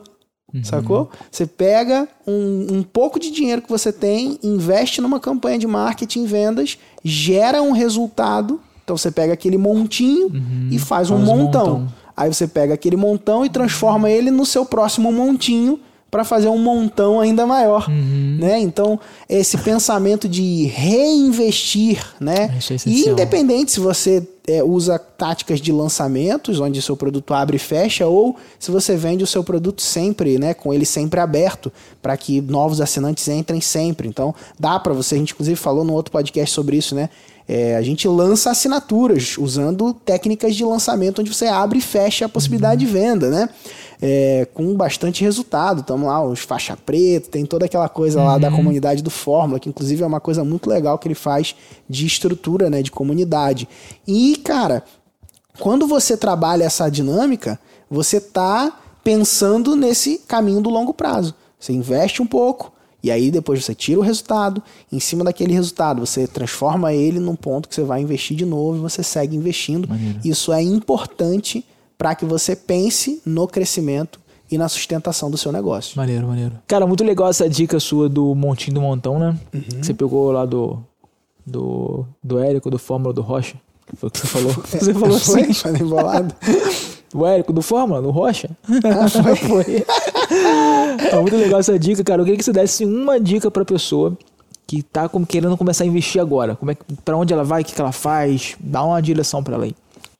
Uhum. 0.53 0.63
Sacou? 0.63 1.09
Você 1.31 1.47
pega 1.47 2.07
um, 2.27 2.67
um 2.77 2.83
pouco 2.83 3.19
de 3.19 3.31
dinheiro 3.31 3.61
que 3.61 3.69
você 3.69 3.91
tem, 3.91 4.37
investe 4.43 5.01
numa 5.01 5.19
campanha 5.19 5.57
de 5.57 5.65
marketing, 5.65 6.25
vendas, 6.25 6.77
gera 7.03 7.61
um 7.61 7.71
resultado. 7.71 8.61
Então 8.83 8.95
você 8.95 9.09
pega 9.09 9.33
aquele 9.33 9.57
montinho 9.57 10.27
uhum. 10.27 10.67
e 10.69 10.77
faz, 10.77 11.07
faz 11.07 11.11
um 11.11 11.17
montão. 11.17 11.79
montão. 11.79 11.93
Aí 12.15 12.31
você 12.31 12.47
pega 12.47 12.75
aquele 12.75 12.95
montão 12.95 13.43
e 13.43 13.49
transforma 13.49 14.09
ele 14.09 14.29
no 14.29 14.45
seu 14.45 14.65
próximo 14.65 15.11
montinho 15.11 15.79
para 16.13 16.23
fazer 16.23 16.47
um 16.47 16.59
montão 16.59 17.19
ainda 17.19 17.43
maior, 17.43 17.89
uhum. 17.89 18.37
né? 18.39 18.59
Então, 18.59 18.99
esse 19.27 19.57
pensamento 19.57 20.29
de 20.29 20.65
reinvestir, 20.65 22.05
né? 22.19 22.55
E 22.85 23.09
independente 23.09 23.71
se 23.71 23.79
você 23.79 24.21
é, 24.47 24.63
usa 24.63 24.99
táticas 24.99 25.59
de 25.59 25.71
lançamentos, 25.71 26.59
onde 26.59 26.79
seu 26.83 26.95
produto 26.95 27.33
abre 27.33 27.55
e 27.55 27.59
fecha, 27.59 28.05
ou 28.05 28.37
se 28.59 28.69
você 28.69 28.95
vende 28.95 29.23
o 29.23 29.27
seu 29.27 29.43
produto 29.43 29.81
sempre, 29.81 30.37
né? 30.37 30.53
Com 30.53 30.71
ele 30.71 30.85
sempre 30.85 31.19
aberto, 31.19 31.73
para 31.99 32.15
que 32.15 32.41
novos 32.41 32.79
assinantes 32.79 33.27
entrem 33.27 33.59
sempre. 33.59 34.07
Então, 34.07 34.35
dá 34.59 34.79
para 34.79 34.93
você, 34.93 35.15
a 35.15 35.17
gente 35.17 35.33
inclusive 35.33 35.55
falou 35.55 35.83
no 35.83 35.93
outro 35.93 36.11
podcast 36.11 36.53
sobre 36.53 36.77
isso, 36.77 36.93
né? 36.93 37.09
É, 37.47 37.75
a 37.75 37.81
gente 37.81 38.07
lança 38.07 38.51
assinaturas 38.51 39.35
usando 39.37 39.93
técnicas 39.93 40.55
de 40.55 40.63
lançamento 40.63 41.21
onde 41.21 41.33
você 41.33 41.47
abre 41.47 41.79
e 41.79 41.81
fecha 41.81 42.25
a 42.25 42.29
possibilidade 42.29 42.85
uhum. 42.85 42.91
de 42.91 42.97
venda, 42.99 43.29
né? 43.31 43.49
É, 44.05 44.45
com 44.53 44.75
bastante 44.75 45.23
resultado. 45.23 45.79
Estamos 45.79 46.07
lá, 46.07 46.21
os 46.21 46.41
faixa 46.41 46.75
preta, 46.75 47.31
tem 47.31 47.45
toda 47.45 47.65
aquela 47.65 47.87
coisa 47.87 48.19
uhum. 48.19 48.25
lá 48.25 48.37
da 48.37 48.49
uhum. 48.49 48.57
comunidade 48.57 49.01
do 49.01 49.09
Fórmula, 49.09 49.61
que 49.61 49.69
inclusive 49.69 50.03
é 50.03 50.05
uma 50.05 50.19
coisa 50.19 50.43
muito 50.43 50.69
legal 50.69 50.99
que 50.99 51.07
ele 51.07 51.15
faz 51.15 51.55
de 51.89 52.05
estrutura, 52.05 52.69
né, 52.69 52.81
de 52.81 52.91
comunidade. 52.91 53.65
E, 54.05 54.35
cara, 54.43 54.83
quando 55.57 55.87
você 55.87 56.17
trabalha 56.17 56.65
essa 56.65 56.89
dinâmica, 56.89 57.57
você 57.89 58.19
tá 58.19 58.77
pensando 59.03 59.73
nesse 59.73 60.17
caminho 60.27 60.59
do 60.59 60.69
longo 60.69 60.93
prazo. 60.93 61.33
Você 61.57 61.71
investe 61.71 62.21
um 62.21 62.25
pouco, 62.25 62.73
e 63.01 63.11
aí 63.11 63.29
depois 63.29 63.63
você 63.63 63.75
tira 63.75 63.99
o 63.99 64.03
resultado, 64.03 64.61
em 64.91 64.99
cima 64.99 65.23
daquele 65.23 65.53
resultado 65.53 65.99
você 65.99 66.27
transforma 66.27 66.93
ele 66.93 67.19
num 67.19 67.35
ponto 67.35 67.69
que 67.69 67.75
você 67.75 67.83
vai 67.83 68.01
investir 68.01 68.35
de 68.35 68.45
novo 68.45 68.77
e 68.77 68.81
você 68.81 69.03
segue 69.03 69.35
investindo. 69.35 69.87
Maneiro. 69.87 70.19
Isso 70.23 70.51
é 70.51 70.61
importante 70.61 71.65
para 72.03 72.15
que 72.15 72.25
você 72.25 72.53
pense 72.53 73.21
no 73.25 73.47
crescimento 73.47 74.19
e 74.51 74.57
na 74.57 74.67
sustentação 74.67 75.31
do 75.31 75.37
seu 75.37 75.53
negócio. 75.53 75.95
Maneiro, 75.95 76.27
maneiro. 76.27 76.51
Cara, 76.67 76.85
muito 76.85 77.01
legal 77.01 77.29
essa 77.29 77.47
dica 77.47 77.79
sua 77.79 78.09
do 78.09 78.35
montinho 78.35 78.75
do 78.75 78.81
montão, 78.81 79.17
né? 79.17 79.37
Uhum. 79.53 79.61
Que 79.61 79.85
você 79.85 79.93
pegou 79.93 80.29
lá 80.29 80.45
do 80.45 80.83
do 81.47 82.05
do 82.21 82.39
Érico, 82.39 82.69
do 82.69 82.77
Fórmula 82.77 83.13
do 83.13 83.21
Rocha. 83.21 83.55
Foi 83.95 84.09
o 84.09 84.11
que 84.11 84.19
você 84.19 84.27
falou. 84.27 84.51
Você 84.67 84.93
falou 84.93 85.15
assim. 85.15 85.53
Foi 85.53 85.79
embolado. 85.79 86.35
O 87.15 87.27
Érico 87.27 87.53
do 87.53 87.61
Fórmula, 87.61 88.01
do 88.01 88.09
Rocha? 88.09 88.49
Ah, 88.83 89.07
foi. 89.07 89.35
foi. 89.37 89.85
é 91.11 91.21
muito 91.21 91.37
legal 91.37 91.59
essa 91.59 91.77
dica, 91.77 92.03
cara. 92.03 92.21
Eu 92.21 92.25
queria 92.25 92.39
que 92.39 92.43
você 92.43 92.51
desse 92.51 92.83
uma 92.85 93.19
dica 93.19 93.51
pra 93.51 93.63
pessoa 93.63 94.17
que 94.65 94.81
tá 94.81 95.07
querendo 95.29 95.55
começar 95.55 95.83
a 95.83 95.87
investir 95.87 96.19
agora. 96.19 96.55
Como 96.55 96.71
é 96.71 96.75
que, 96.75 96.83
pra 97.05 97.15
onde 97.15 97.31
ela 97.31 97.43
vai, 97.43 97.61
o 97.61 97.65
que, 97.65 97.75
que 97.75 97.79
ela 97.79 97.91
faz? 97.91 98.55
Dá 98.59 98.83
uma 98.83 98.99
direção 98.99 99.43
para 99.43 99.53
ela 99.53 99.65
aí. 99.65 99.75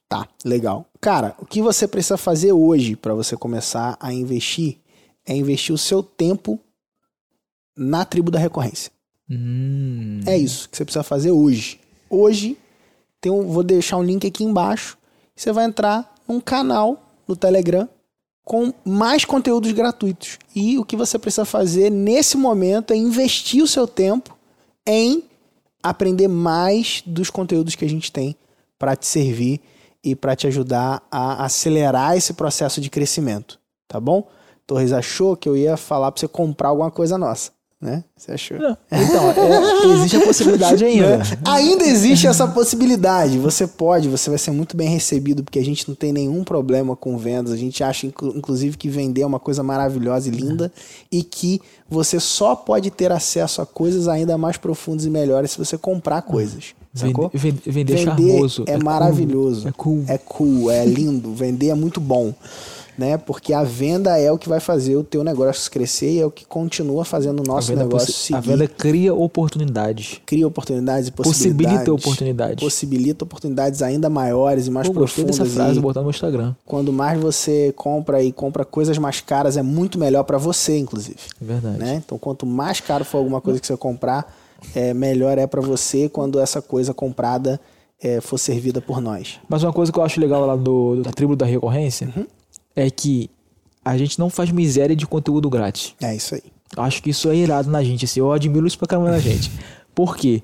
Tá, 0.08 0.28
legal. 0.44 0.86
Cara, 1.00 1.34
o 1.38 1.46
que 1.46 1.62
você 1.62 1.88
precisa 1.88 2.16
fazer 2.16 2.52
hoje 2.52 2.96
para 2.96 3.14
você 3.14 3.36
começar 3.36 3.96
a 4.00 4.12
investir 4.12 4.78
é 5.26 5.34
investir 5.34 5.74
o 5.74 5.78
seu 5.78 6.02
tempo 6.02 6.60
na 7.76 8.04
tribo 8.04 8.30
da 8.30 8.38
recorrência. 8.38 8.92
Hum. 9.28 10.20
É 10.26 10.36
isso 10.36 10.68
que 10.68 10.76
você 10.76 10.84
precisa 10.84 11.02
fazer 11.02 11.30
hoje. 11.30 11.80
Hoje, 12.08 12.58
tem 13.20 13.32
um, 13.32 13.48
vou 13.48 13.62
deixar 13.62 13.96
um 13.96 14.02
link 14.02 14.26
aqui 14.26 14.44
embaixo. 14.44 14.98
Você 15.34 15.50
vai 15.50 15.64
entrar 15.64 16.14
um 16.28 16.40
canal 16.40 17.02
no 17.26 17.34
Telegram 17.34 17.88
com 18.44 18.72
mais 18.84 19.24
conteúdos 19.24 19.72
gratuitos. 19.72 20.38
E 20.54 20.78
o 20.78 20.84
que 20.84 20.96
você 20.96 21.18
precisa 21.18 21.46
fazer 21.46 21.90
nesse 21.90 22.36
momento 22.36 22.92
é 22.92 22.96
investir 22.96 23.62
o 23.62 23.66
seu 23.66 23.88
tempo 23.88 24.36
em 24.86 25.24
aprender 25.82 26.28
mais 26.28 27.02
dos 27.06 27.30
conteúdos 27.30 27.74
que 27.74 27.84
a 27.84 27.88
gente 27.88 28.12
tem 28.12 28.36
para 28.78 28.94
te 28.94 29.06
servir 29.06 29.60
e 30.04 30.14
para 30.14 30.36
te 30.36 30.46
ajudar 30.46 31.02
a 31.10 31.44
acelerar 31.44 32.16
esse 32.16 32.34
processo 32.34 32.80
de 32.80 32.90
crescimento, 32.90 33.58
tá 33.88 33.98
bom? 33.98 34.28
Torres 34.66 34.92
achou 34.92 35.36
que 35.36 35.48
eu 35.48 35.56
ia 35.56 35.76
falar 35.76 36.10
pra 36.12 36.20
você 36.20 36.28
comprar 36.28 36.68
alguma 36.68 36.90
coisa 36.90 37.18
nossa, 37.18 37.50
né? 37.80 38.02
Você 38.16 38.32
achou? 38.32 38.58
Não. 38.58 38.76
Então, 38.90 39.30
é, 39.30 39.86
existe 39.94 40.16
a 40.16 40.20
possibilidade 40.24 40.84
ainda. 40.84 41.20
Ainda 41.44 41.84
existe 41.84 42.26
essa 42.26 42.46
possibilidade. 42.48 43.38
Você 43.38 43.66
pode, 43.66 44.08
você 44.08 44.30
vai 44.30 44.38
ser 44.38 44.52
muito 44.52 44.74
bem 44.74 44.88
recebido, 44.88 45.44
porque 45.44 45.58
a 45.58 45.64
gente 45.64 45.86
não 45.86 45.94
tem 45.94 46.12
nenhum 46.14 46.42
problema 46.44 46.96
com 46.96 47.18
vendas. 47.18 47.52
A 47.52 47.56
gente 47.58 47.84
acha, 47.84 48.06
inclu- 48.06 48.34
inclusive, 48.36 48.76
que 48.78 48.88
vender 48.88 49.20
é 49.22 49.26
uma 49.26 49.40
coisa 49.40 49.62
maravilhosa 49.62 50.28
e 50.28 50.32
linda 50.32 50.72
e 51.12 51.22
que 51.22 51.60
você 51.88 52.18
só 52.18 52.56
pode 52.56 52.90
ter 52.90 53.12
acesso 53.12 53.60
a 53.60 53.66
coisas 53.66 54.08
ainda 54.08 54.38
mais 54.38 54.56
profundas 54.56 55.04
e 55.04 55.10
melhores 55.10 55.50
se 55.50 55.58
você 55.58 55.76
comprar 55.76 56.22
coisas. 56.22 56.74
Sacou? 56.94 57.30
Vender, 57.34 57.60
vender, 57.66 57.72
vender 57.72 57.94
é 57.94 58.04
charmoso. 58.04 58.62
é, 58.66 58.74
cool, 58.74 58.84
maravilhoso. 58.84 59.68
É 59.68 59.72
cool. 59.72 60.04
É 60.06 60.18
cool, 60.18 60.70
é 60.70 60.86
lindo. 60.86 61.34
Vender 61.34 61.68
é 61.68 61.74
muito 61.74 62.00
bom. 62.00 62.32
Né? 62.96 63.18
Porque 63.18 63.52
a 63.52 63.64
venda 63.64 64.16
é 64.16 64.30
o 64.30 64.38
que 64.38 64.48
vai 64.48 64.60
fazer 64.60 64.94
o 64.94 65.02
teu 65.02 65.24
negócio 65.24 65.68
crescer 65.68 66.12
e 66.12 66.20
é 66.20 66.26
o 66.26 66.30
que 66.30 66.44
continua 66.44 67.04
fazendo 67.04 67.40
o 67.40 67.42
nosso 67.42 67.74
negócio 67.74 68.12
seguir. 68.12 68.36
a 68.36 68.40
venda 68.40 68.68
cria 68.68 69.12
oportunidades. 69.12 70.20
cria 70.24 70.46
oportunidades 70.46 71.08
e 71.08 71.10
possibilidades. 71.10 71.72
Possibilita 71.72 71.92
oportunidades. 71.92 72.62
Possibilita 72.64 73.24
oportunidades 73.24 73.82
ainda 73.82 74.08
maiores 74.08 74.68
e 74.68 74.70
mais 74.70 74.86
Pô, 74.86 74.94
gostei 74.94 75.24
profundas. 75.24 75.48
dessa 75.48 75.64
frase, 75.64 75.78
e 75.80 75.82
botar 75.82 76.02
no 76.02 76.10
Instagram. 76.10 76.54
quando 76.64 76.92
mais 76.92 77.20
você 77.20 77.74
compra 77.74 78.22
e 78.22 78.30
compra 78.30 78.64
coisas 78.64 78.96
mais 78.96 79.20
caras, 79.20 79.56
é 79.56 79.62
muito 79.62 79.98
melhor 79.98 80.22
para 80.22 80.38
você, 80.38 80.78
inclusive. 80.78 81.18
É 81.42 81.44
verdade. 81.44 81.78
Né? 81.78 82.00
Então, 82.06 82.16
quanto 82.16 82.46
mais 82.46 82.78
caro 82.78 83.04
for 83.04 83.18
alguma 83.18 83.40
coisa 83.40 83.58
que 83.58 83.66
você 83.66 83.76
comprar, 83.76 84.32
é, 84.74 84.94
melhor 84.94 85.38
é 85.38 85.46
para 85.46 85.60
você 85.60 86.08
quando 86.08 86.38
essa 86.40 86.60
coisa 86.62 86.92
comprada 86.94 87.60
é, 88.02 88.20
for 88.20 88.38
servida 88.38 88.80
por 88.80 89.00
nós. 89.00 89.40
Mas 89.48 89.62
uma 89.62 89.72
coisa 89.72 89.90
que 89.92 89.98
eu 89.98 90.02
acho 90.04 90.20
legal 90.20 90.44
lá 90.46 90.56
do, 90.56 91.02
da 91.02 91.10
tribo 91.10 91.34
da 91.36 91.46
recorrência 91.46 92.12
Uhum. 92.16 92.26
é 92.76 92.90
que 92.90 93.30
a 93.84 93.96
gente 93.96 94.18
não 94.18 94.30
faz 94.30 94.50
miséria 94.50 94.96
de 94.96 95.06
conteúdo 95.06 95.48
grátis. 95.50 95.94
É 96.02 96.14
isso 96.14 96.34
aí. 96.34 96.42
Acho 96.76 97.02
que 97.02 97.10
isso 97.10 97.28
é 97.28 97.36
irado 97.36 97.70
na 97.70 97.82
gente, 97.84 98.04
assim, 98.04 98.20
eu 98.20 98.32
admiro 98.32 98.66
isso 98.66 98.78
pra 98.78 98.88
caramba 98.88 99.10
na 99.10 99.18
gente. 99.18 99.50
Por 99.94 100.16
quê? 100.16 100.42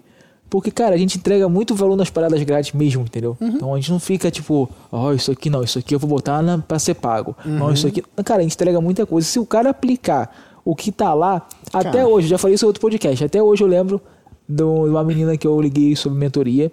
Porque, 0.48 0.70
cara, 0.70 0.94
a 0.94 0.98
gente 0.98 1.16
entrega 1.16 1.48
muito 1.48 1.74
valor 1.76 1.96
nas 1.96 2.10
paradas 2.10 2.42
grátis 2.42 2.72
mesmo, 2.72 3.02
entendeu? 3.02 3.36
Uhum. 3.40 3.48
Então 3.48 3.72
a 3.74 3.76
gente 3.76 3.90
não 3.92 4.00
fica 4.00 4.30
tipo, 4.32 4.68
ó, 4.90 5.12
isso 5.12 5.30
aqui 5.30 5.48
não, 5.48 5.62
isso 5.62 5.78
aqui 5.78 5.94
eu 5.94 5.98
vou 5.98 6.10
botar 6.10 6.42
na, 6.42 6.58
pra 6.58 6.78
ser 6.78 6.94
pago. 6.94 7.36
Não, 7.44 7.72
isso 7.72 7.86
Uhum. 7.86 7.90
aqui. 7.92 8.02
Cara, 8.24 8.40
a 8.40 8.42
gente 8.42 8.54
entrega 8.54 8.80
muita 8.80 9.06
coisa. 9.06 9.26
Se 9.28 9.38
o 9.38 9.46
cara 9.46 9.70
aplicar 9.70 10.49
o 10.70 10.74
que 10.76 10.92
tá 10.92 11.12
lá, 11.14 11.46
até 11.72 11.90
Cara. 11.92 12.06
hoje, 12.08 12.28
já 12.28 12.38
falei 12.38 12.54
isso 12.54 12.64
em 12.64 12.68
outro 12.68 12.80
podcast, 12.80 13.24
até 13.24 13.42
hoje 13.42 13.62
eu 13.64 13.68
lembro 13.68 14.00
de 14.48 14.62
uma 14.62 15.02
menina 15.04 15.36
que 15.36 15.46
eu 15.46 15.60
liguei 15.60 15.94
sobre 15.96 16.18
mentoria. 16.18 16.70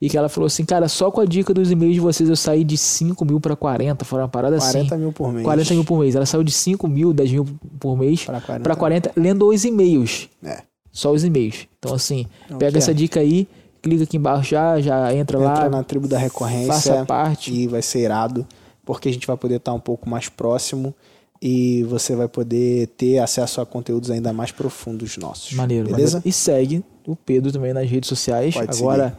E 0.00 0.08
que 0.08 0.16
ela 0.16 0.28
falou 0.28 0.46
assim, 0.46 0.64
cara, 0.64 0.86
só 0.86 1.10
com 1.10 1.20
a 1.20 1.24
dica 1.24 1.52
dos 1.52 1.72
e-mails 1.72 1.94
de 1.94 2.00
vocês 2.00 2.28
eu 2.28 2.36
saí 2.36 2.62
de 2.62 2.78
5 2.78 3.24
mil 3.24 3.40
pra 3.40 3.56
40. 3.56 4.04
Foi 4.04 4.20
uma 4.20 4.28
parada 4.28 4.56
40 4.56 4.94
assim. 4.94 5.02
mil 5.02 5.12
por 5.12 5.32
mês. 5.32 5.44
40 5.44 5.74
mil 5.74 5.84
por 5.84 5.98
mês. 5.98 6.14
Ela 6.14 6.24
saiu 6.24 6.44
de 6.44 6.52
5 6.52 6.86
mil, 6.86 7.12
10 7.12 7.32
mil 7.32 7.44
por 7.80 7.96
mês 7.98 8.24
Pra 8.24 8.40
40. 8.40 8.62
pra 8.62 8.76
40, 8.76 9.10
lendo 9.16 9.48
os 9.48 9.64
e-mails. 9.64 10.28
É. 10.44 10.62
Só 10.92 11.10
os 11.10 11.24
e-mails. 11.24 11.66
Então, 11.80 11.94
assim, 11.96 12.26
Não, 12.48 12.58
pega 12.58 12.78
essa 12.78 12.92
é. 12.92 12.94
dica 12.94 13.18
aí, 13.18 13.48
clica 13.82 14.04
aqui 14.04 14.16
embaixo 14.16 14.50
já, 14.50 14.80
já 14.80 15.12
entra, 15.12 15.36
lá. 15.36 15.52
Entra 15.56 15.68
na 15.70 15.82
tribo 15.82 16.06
da 16.06 16.16
recorrência. 16.16 16.72
faça 16.72 17.04
parte. 17.04 17.52
E 17.52 17.66
vai 17.66 17.82
ser 17.82 17.98
irado, 17.98 18.46
porque 18.84 19.08
a 19.08 19.12
gente 19.12 19.26
vai 19.26 19.36
poder 19.36 19.56
estar 19.56 19.72
um 19.74 19.80
pouco 19.80 20.08
mais 20.08 20.28
próximo 20.28 20.94
e 21.40 21.82
você 21.84 22.16
vai 22.16 22.28
poder 22.28 22.88
ter 22.88 23.18
acesso 23.18 23.60
a 23.60 23.66
conteúdos 23.66 24.10
ainda 24.10 24.32
mais 24.32 24.50
profundos 24.50 25.16
nossos. 25.16 25.52
Maneiro, 25.52 25.84
Beleza? 25.86 26.18
maneiro. 26.18 26.28
E 26.28 26.32
segue 26.32 26.84
o 27.06 27.14
Pedro 27.14 27.52
também 27.52 27.72
nas 27.72 27.88
redes 27.88 28.08
sociais. 28.08 28.54
Pode 28.54 28.78
agora 28.78 29.18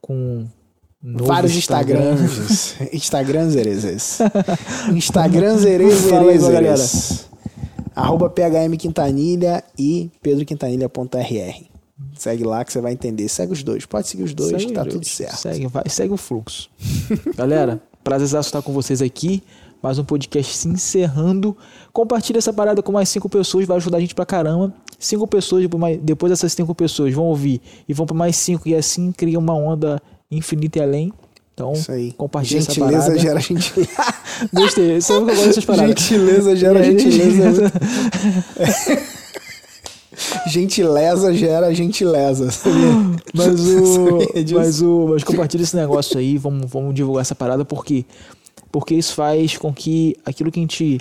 com 0.00 0.46
novo 1.02 1.24
Vários 1.26 1.54
Instagram. 1.54 2.14
Instagrams. 2.14 2.94
Instagrams 2.94 3.56
erezes. 3.56 4.18
Instagrams 4.94 5.64
erezes. 5.64 7.26
Arroba 7.94 8.28
PHM 8.28 8.76
Quintanilha 8.78 9.64
e 9.78 10.10
pedroquintanilha.rr. 10.22 11.64
Segue 12.14 12.44
lá 12.44 12.64
que 12.64 12.72
você 12.72 12.80
vai 12.80 12.92
entender. 12.92 13.26
Segue 13.28 13.52
os 13.52 13.62
dois. 13.62 13.86
Pode 13.86 14.06
seguir 14.06 14.22
os 14.22 14.34
dois, 14.34 14.50
Segue 14.50 14.66
que 14.66 14.72
tá 14.72 14.82
dois. 14.82 14.94
tudo 14.94 15.06
certo. 15.06 15.36
Segue, 15.36 15.66
vai, 15.66 15.84
segue 15.88 16.12
o 16.12 16.16
fluxo. 16.16 16.68
Galera, 17.34 17.80
prazer 18.04 18.38
estar 18.38 18.60
com 18.62 18.72
vocês 18.72 19.00
aqui. 19.00 19.42
Mais 19.82 19.98
um 19.98 20.04
podcast 20.04 20.56
se 20.56 20.68
encerrando. 20.68 21.56
Compartilha 21.92 22.38
essa 22.38 22.52
parada 22.52 22.82
com 22.82 22.92
mais 22.92 23.08
cinco 23.08 23.28
pessoas, 23.28 23.66
vai 23.66 23.76
ajudar 23.76 23.98
a 23.98 24.00
gente 24.00 24.14
pra 24.14 24.26
caramba. 24.26 24.72
Cinco 24.98 25.26
pessoas, 25.26 25.64
depois 26.02 26.30
dessas 26.30 26.52
cinco 26.52 26.74
pessoas 26.74 27.12
vão 27.14 27.24
ouvir 27.24 27.60
e 27.88 27.92
vão 27.94 28.06
pra 28.06 28.16
mais 28.16 28.36
cinco, 28.36 28.68
e 28.68 28.74
assim 28.74 29.12
cria 29.12 29.38
uma 29.38 29.54
onda 29.54 30.00
infinita 30.30 30.78
e 30.78 30.82
além. 30.82 31.12
Então, 31.54 31.72
Isso 31.72 31.90
aí. 31.90 32.12
compartilha 32.12 32.58
essa 32.58 32.72
Gentileza 32.72 33.02
parada. 33.02 33.18
gera 33.18 33.40
gentileza. 33.40 33.90
Gostei, 34.52 35.00
sabe 35.00 35.24
que 35.24 35.30
eu 35.30 35.34
gosto 35.36 35.46
dessas 35.46 35.64
paradas. 35.64 35.88
Gentileza 36.02 36.56
gera 36.56 36.80
aí, 36.80 36.98
gentileza. 36.98 37.72
Gentileza 40.46 41.34
gera 41.34 41.74
gentileza. 41.74 42.48
Mas 43.34 43.60
o, 43.66 44.18
disso? 44.42 44.54
mas 44.54 44.82
o, 44.82 45.06
mas 45.10 45.24
compartilha 45.24 45.62
esse 45.62 45.76
negócio 45.76 46.18
aí, 46.18 46.38
vamos, 46.38 46.70
vamos 46.70 46.94
divulgar 46.94 47.20
essa 47.22 47.34
parada 47.34 47.64
porque 47.64 48.04
porque 48.76 48.94
isso 48.94 49.14
faz 49.14 49.56
com 49.56 49.72
que 49.72 50.18
aquilo 50.22 50.52
que 50.52 50.60
a 50.60 50.62
gente 50.62 50.98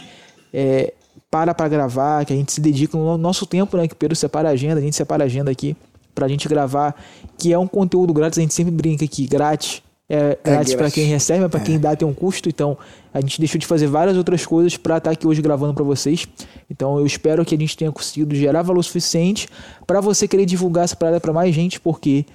é, 0.53 0.93
para 1.29 1.53
pra 1.53 1.67
gravar, 1.67 2.23
que 2.23 2.31
a 2.31 2.35
gente 2.35 2.49
se 2.53 2.61
dedica 2.61 2.97
no 2.97 3.17
nosso 3.17 3.45
tempo, 3.45 3.75
né, 3.75 3.85
que 3.85 3.93
o 3.93 3.97
Pedro 3.97 4.15
separa 4.15 4.47
a 4.47 4.53
agenda, 4.53 4.79
a 4.79 4.81
gente 4.81 4.95
separa 4.95 5.25
a 5.25 5.25
agenda 5.25 5.51
aqui 5.51 5.75
pra 6.13 6.25
gente 6.29 6.47
gravar, 6.47 6.95
que 7.37 7.51
é 7.51 7.59
um 7.59 7.67
conteúdo 7.67 8.13
grátis, 8.13 8.39
a 8.39 8.41
gente 8.41 8.53
sempre 8.53 8.71
brinca 8.71 9.03
aqui, 9.03 9.27
grátis. 9.27 9.83
É, 10.07 10.37
grátis 10.41 10.73
pra 10.73 10.83
grátis. 10.83 10.93
quem 10.95 11.03
recebe, 11.03 11.41
mas 11.41 11.51
pra 11.51 11.59
quem 11.59 11.77
dá 11.77 11.93
tem 11.97 12.07
um 12.07 12.13
custo, 12.13 12.47
então 12.47 12.77
a 13.13 13.19
gente 13.19 13.39
deixou 13.39 13.59
de 13.59 13.67
fazer 13.67 13.87
várias 13.87 14.15
outras 14.15 14.45
coisas 14.45 14.77
pra 14.77 14.95
estar 14.95 15.11
aqui 15.11 15.27
hoje 15.27 15.41
gravando 15.41 15.73
pra 15.73 15.83
vocês. 15.83 16.25
Então 16.69 16.97
eu 16.97 17.05
espero 17.05 17.43
que 17.43 17.55
a 17.55 17.57
gente 17.57 17.75
tenha 17.75 17.91
conseguido 17.91 18.33
gerar 18.35 18.61
valor 18.61 18.83
suficiente 18.83 19.49
pra 19.85 19.99
você 19.99 20.29
querer 20.29 20.45
divulgar 20.45 20.85
essa 20.85 20.95
parada 20.95 21.19
pra 21.19 21.33
mais 21.33 21.53
gente, 21.53 21.77
porque 21.81 22.25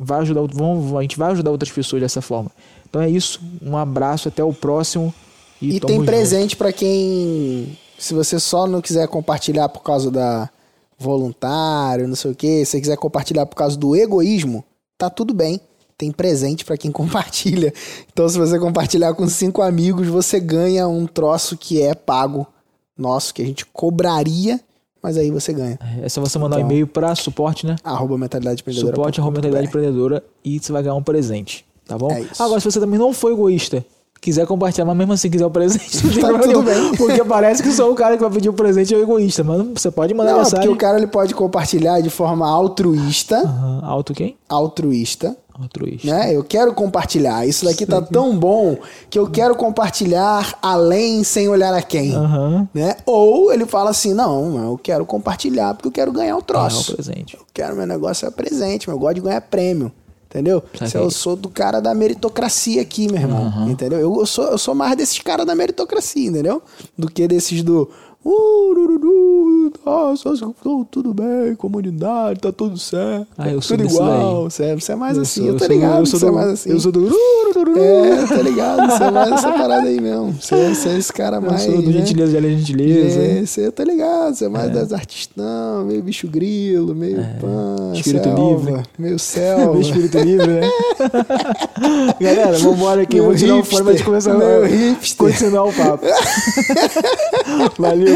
vai 0.00 0.20
ajudar, 0.20 0.40
vão, 0.50 0.96
a 0.96 1.02
gente 1.02 1.18
vai 1.18 1.32
ajudar 1.32 1.50
outras 1.50 1.70
pessoas 1.70 2.00
dessa 2.00 2.22
forma. 2.22 2.50
Então 2.88 3.00
é 3.02 3.08
isso, 3.10 3.40
um 3.62 3.76
abraço, 3.76 4.28
até 4.28 4.42
o 4.42 4.52
próximo. 4.52 5.12
E, 5.60 5.76
E 5.76 5.80
tem 5.80 6.04
presente 6.04 6.56
pra 6.56 6.72
quem. 6.72 7.76
Se 7.98 8.12
você 8.14 8.38
só 8.38 8.66
não 8.66 8.80
quiser 8.80 9.08
compartilhar 9.08 9.68
por 9.68 9.82
causa 9.82 10.10
da 10.10 10.50
voluntário, 10.98 12.08
não 12.08 12.16
sei 12.16 12.30
o 12.30 12.34
que, 12.34 12.64
se 12.64 12.72
você 12.72 12.80
quiser 12.80 12.96
compartilhar 12.96 13.46
por 13.46 13.56
causa 13.56 13.76
do 13.76 13.94
egoísmo, 13.96 14.64
tá 14.98 15.08
tudo 15.10 15.32
bem. 15.34 15.60
Tem 15.98 16.12
presente 16.12 16.64
pra 16.64 16.76
quem 16.76 16.90
compartilha. 16.92 17.72
Então, 18.12 18.28
se 18.28 18.38
você 18.38 18.58
compartilhar 18.58 19.14
com 19.14 19.26
cinco 19.28 19.62
amigos, 19.62 20.06
você 20.08 20.38
ganha 20.38 20.86
um 20.86 21.06
troço 21.06 21.56
que 21.56 21.80
é 21.80 21.94
pago 21.94 22.46
nosso, 22.96 23.32
que 23.32 23.42
a 23.42 23.46
gente 23.46 23.64
cobraria, 23.66 24.60
mas 25.02 25.16
aí 25.16 25.30
você 25.30 25.52
ganha. 25.52 25.78
É 26.02 26.08
só 26.08 26.20
você 26.20 26.38
mandar 26.38 26.56
um 26.56 26.60
Então, 26.60 26.70
e-mail 26.70 26.86
pra 26.86 27.14
suporte, 27.14 27.66
né? 27.66 27.76
Arroba 27.82 28.18
mentalidade 28.18 28.60
empreendedora. 28.60 28.94
Suporte 28.94 29.20
arroba 29.20 29.36
mentalidade 29.36 29.68
empreendedora 29.68 30.22
e 30.44 30.58
você 30.58 30.70
vai 30.72 30.82
ganhar 30.82 30.94
um 30.94 31.02
presente, 31.02 31.64
tá 31.86 31.96
bom? 31.98 32.10
É. 32.10 32.24
Agora, 32.38 32.60
se 32.60 32.70
você 32.70 32.80
também 32.80 32.98
não 32.98 33.12
for 33.12 33.32
egoísta, 33.32 33.84
quiser 34.20 34.46
compartilhar, 34.46 34.84
mas 34.86 34.96
mesmo 34.96 35.12
assim 35.12 35.30
quiser 35.30 35.46
o 35.46 35.50
presente, 35.50 35.96
não 36.04 36.12
tem 36.12 36.20
Tá 36.22 36.28
problema 36.28 36.52
tudo 36.54 36.62
nenhum, 36.70 36.88
bem. 36.90 36.96
Porque 36.98 37.24
parece 37.24 37.62
que 37.62 37.70
só 37.72 37.90
o 37.90 37.94
cara 37.94 38.16
que 38.16 38.22
vai 38.22 38.30
pedir 38.32 38.48
o 38.48 38.52
presente 38.52 38.94
é 38.94 38.96
o 38.96 39.02
egoísta, 39.02 39.44
mas 39.44 39.64
você 39.74 39.90
pode 39.90 40.12
mandar 40.14 40.32
Não, 40.32 40.38
mensagem. 40.38 40.56
porque 40.66 40.74
o 40.74 40.76
cara 40.76 40.98
ele 40.98 41.06
pode 41.06 41.34
compartilhar 41.34 42.00
de 42.00 42.10
forma 42.10 42.48
altruísta, 42.48 43.36
Aham, 43.38 43.80
Auto 43.84 44.12
quem? 44.14 44.36
altruísta, 44.48 45.36
Altruísta. 45.58 46.06
né? 46.08 46.34
Eu 46.36 46.44
quero 46.44 46.74
compartilhar. 46.74 47.46
Isso 47.46 47.64
daqui 47.64 47.86
tá 47.86 48.02
tão 48.02 48.36
bom 48.36 48.76
que 49.08 49.18
eu 49.18 49.26
quero 49.30 49.54
compartilhar 49.54 50.58
além 50.60 51.24
sem 51.24 51.48
olhar 51.48 51.72
a 51.72 51.80
quem. 51.80 52.14
Aham. 52.14 52.68
Né? 52.74 52.96
Ou 53.06 53.50
ele 53.52 53.64
fala 53.64 53.88
assim: 53.90 54.12
não, 54.12 54.70
eu 54.70 54.76
quero 54.78 55.06
compartilhar 55.06 55.72
porque 55.74 55.88
eu 55.88 55.92
quero 55.92 56.12
ganhar 56.12 56.36
o 56.36 56.42
Ganhar 56.42 56.66
o 56.66 56.68
troço. 56.70 56.94
presente. 56.94 57.36
Eu 57.36 57.46
quero, 57.54 57.74
meu 57.76 57.86
negócio 57.86 58.26
é 58.26 58.30
presente, 58.30 58.86
meu, 58.88 58.96
eu 58.96 59.00
gosto 59.00 59.14
de 59.14 59.20
ganhar 59.22 59.40
prêmio. 59.40 59.90
Entendeu? 60.28 60.62
Saquei. 60.72 60.88
Se 60.88 60.96
eu 60.96 61.10
sou 61.10 61.36
do 61.36 61.48
cara 61.48 61.80
da 61.80 61.94
meritocracia 61.94 62.82
aqui, 62.82 63.10
meu 63.10 63.20
irmão. 63.20 63.68
Entendeu? 63.70 63.98
Eu, 63.98 64.14
eu 64.18 64.26
sou, 64.26 64.44
eu 64.44 64.58
sou 64.58 64.74
mais 64.74 64.96
desses 64.96 65.18
caras 65.20 65.46
da 65.46 65.54
meritocracia, 65.54 66.28
entendeu? 66.28 66.62
Do 66.98 67.08
que 67.08 67.26
desses 67.28 67.62
do. 67.62 67.88
Uh, 68.28 69.70
nossa, 69.84 70.30
tudo 70.90 71.14
bem, 71.14 71.54
comunidade, 71.56 72.40
tá 72.40 72.50
tudo 72.50 72.76
certo. 72.76 73.26
Ah, 73.38 73.48
eu 73.50 73.62
sou 73.62 73.76
tudo 73.76 73.88
igual. 73.88 74.44
Você 74.50 74.64
é, 74.64 74.74
você 74.74 74.92
é 74.92 74.96
mais 74.96 75.16
Eu 75.16 75.22
assim, 75.22 75.42
sou- 75.42 75.50
eu 75.52 75.56
tô 75.56 75.66
ligado. 75.66 75.98
eu 76.00 76.06
sou 76.06 76.18
você 76.18 76.26
é 76.26 76.28
do- 76.30 76.34
mais 76.34 76.48
assim. 76.48 76.70
eu 76.70 76.80
sou 76.80 76.90
do. 76.90 77.06
É, 77.78 78.26
tá 78.26 78.42
ligado? 78.42 78.90
Você 78.90 79.04
é 79.04 79.10
mais 79.10 79.30
essa 79.32 79.52
parada 79.52 79.86
aí 79.88 80.00
mesmo. 80.00 80.32
Você, 80.40 80.74
você 80.74 80.88
é 80.88 80.98
esse 80.98 81.12
cara 81.12 81.36
Eu 81.36 81.42
mais. 81.42 81.62
sou 81.62 81.76
do 81.80 81.82
né? 81.86 81.92
gentileza, 81.92 82.36
é 82.38 82.42
gentileza. 82.42 83.20
É, 83.20 83.46
você 83.46 83.70
tá 83.70 83.84
ligado, 83.84 84.34
você 84.34 84.44
é 84.44 84.48
mais 84.48 84.72
das 84.72 84.92
artistão, 84.92 85.84
meio 85.84 86.02
bicho 86.02 86.26
grilo, 86.26 86.94
meio 86.94 87.18
pã, 87.40 87.92
Espírito 87.94 88.24
selva, 88.24 88.50
livre. 88.50 88.82
meio 88.98 89.18
selva. 89.20 89.72
Meu 89.72 89.80
espírito 89.80 90.18
livre, 90.18 90.46
né? 90.48 90.68
Galera, 92.20 92.58
vambora 92.58 93.02
aqui. 93.02 93.16
Eu 93.18 93.24
vou 93.24 93.32
Meio 93.34 93.44
tirar 93.44 93.56
o 93.56 93.62
pra 93.62 93.70
gente 93.78 93.86
hipster, 93.86 94.04
começar 94.04 94.34
meio 94.34 94.64
hipster. 94.64 95.16
continuar 95.26 95.64
o 95.64 95.72
papo. 95.72 96.04
Valeu. 97.78 98.15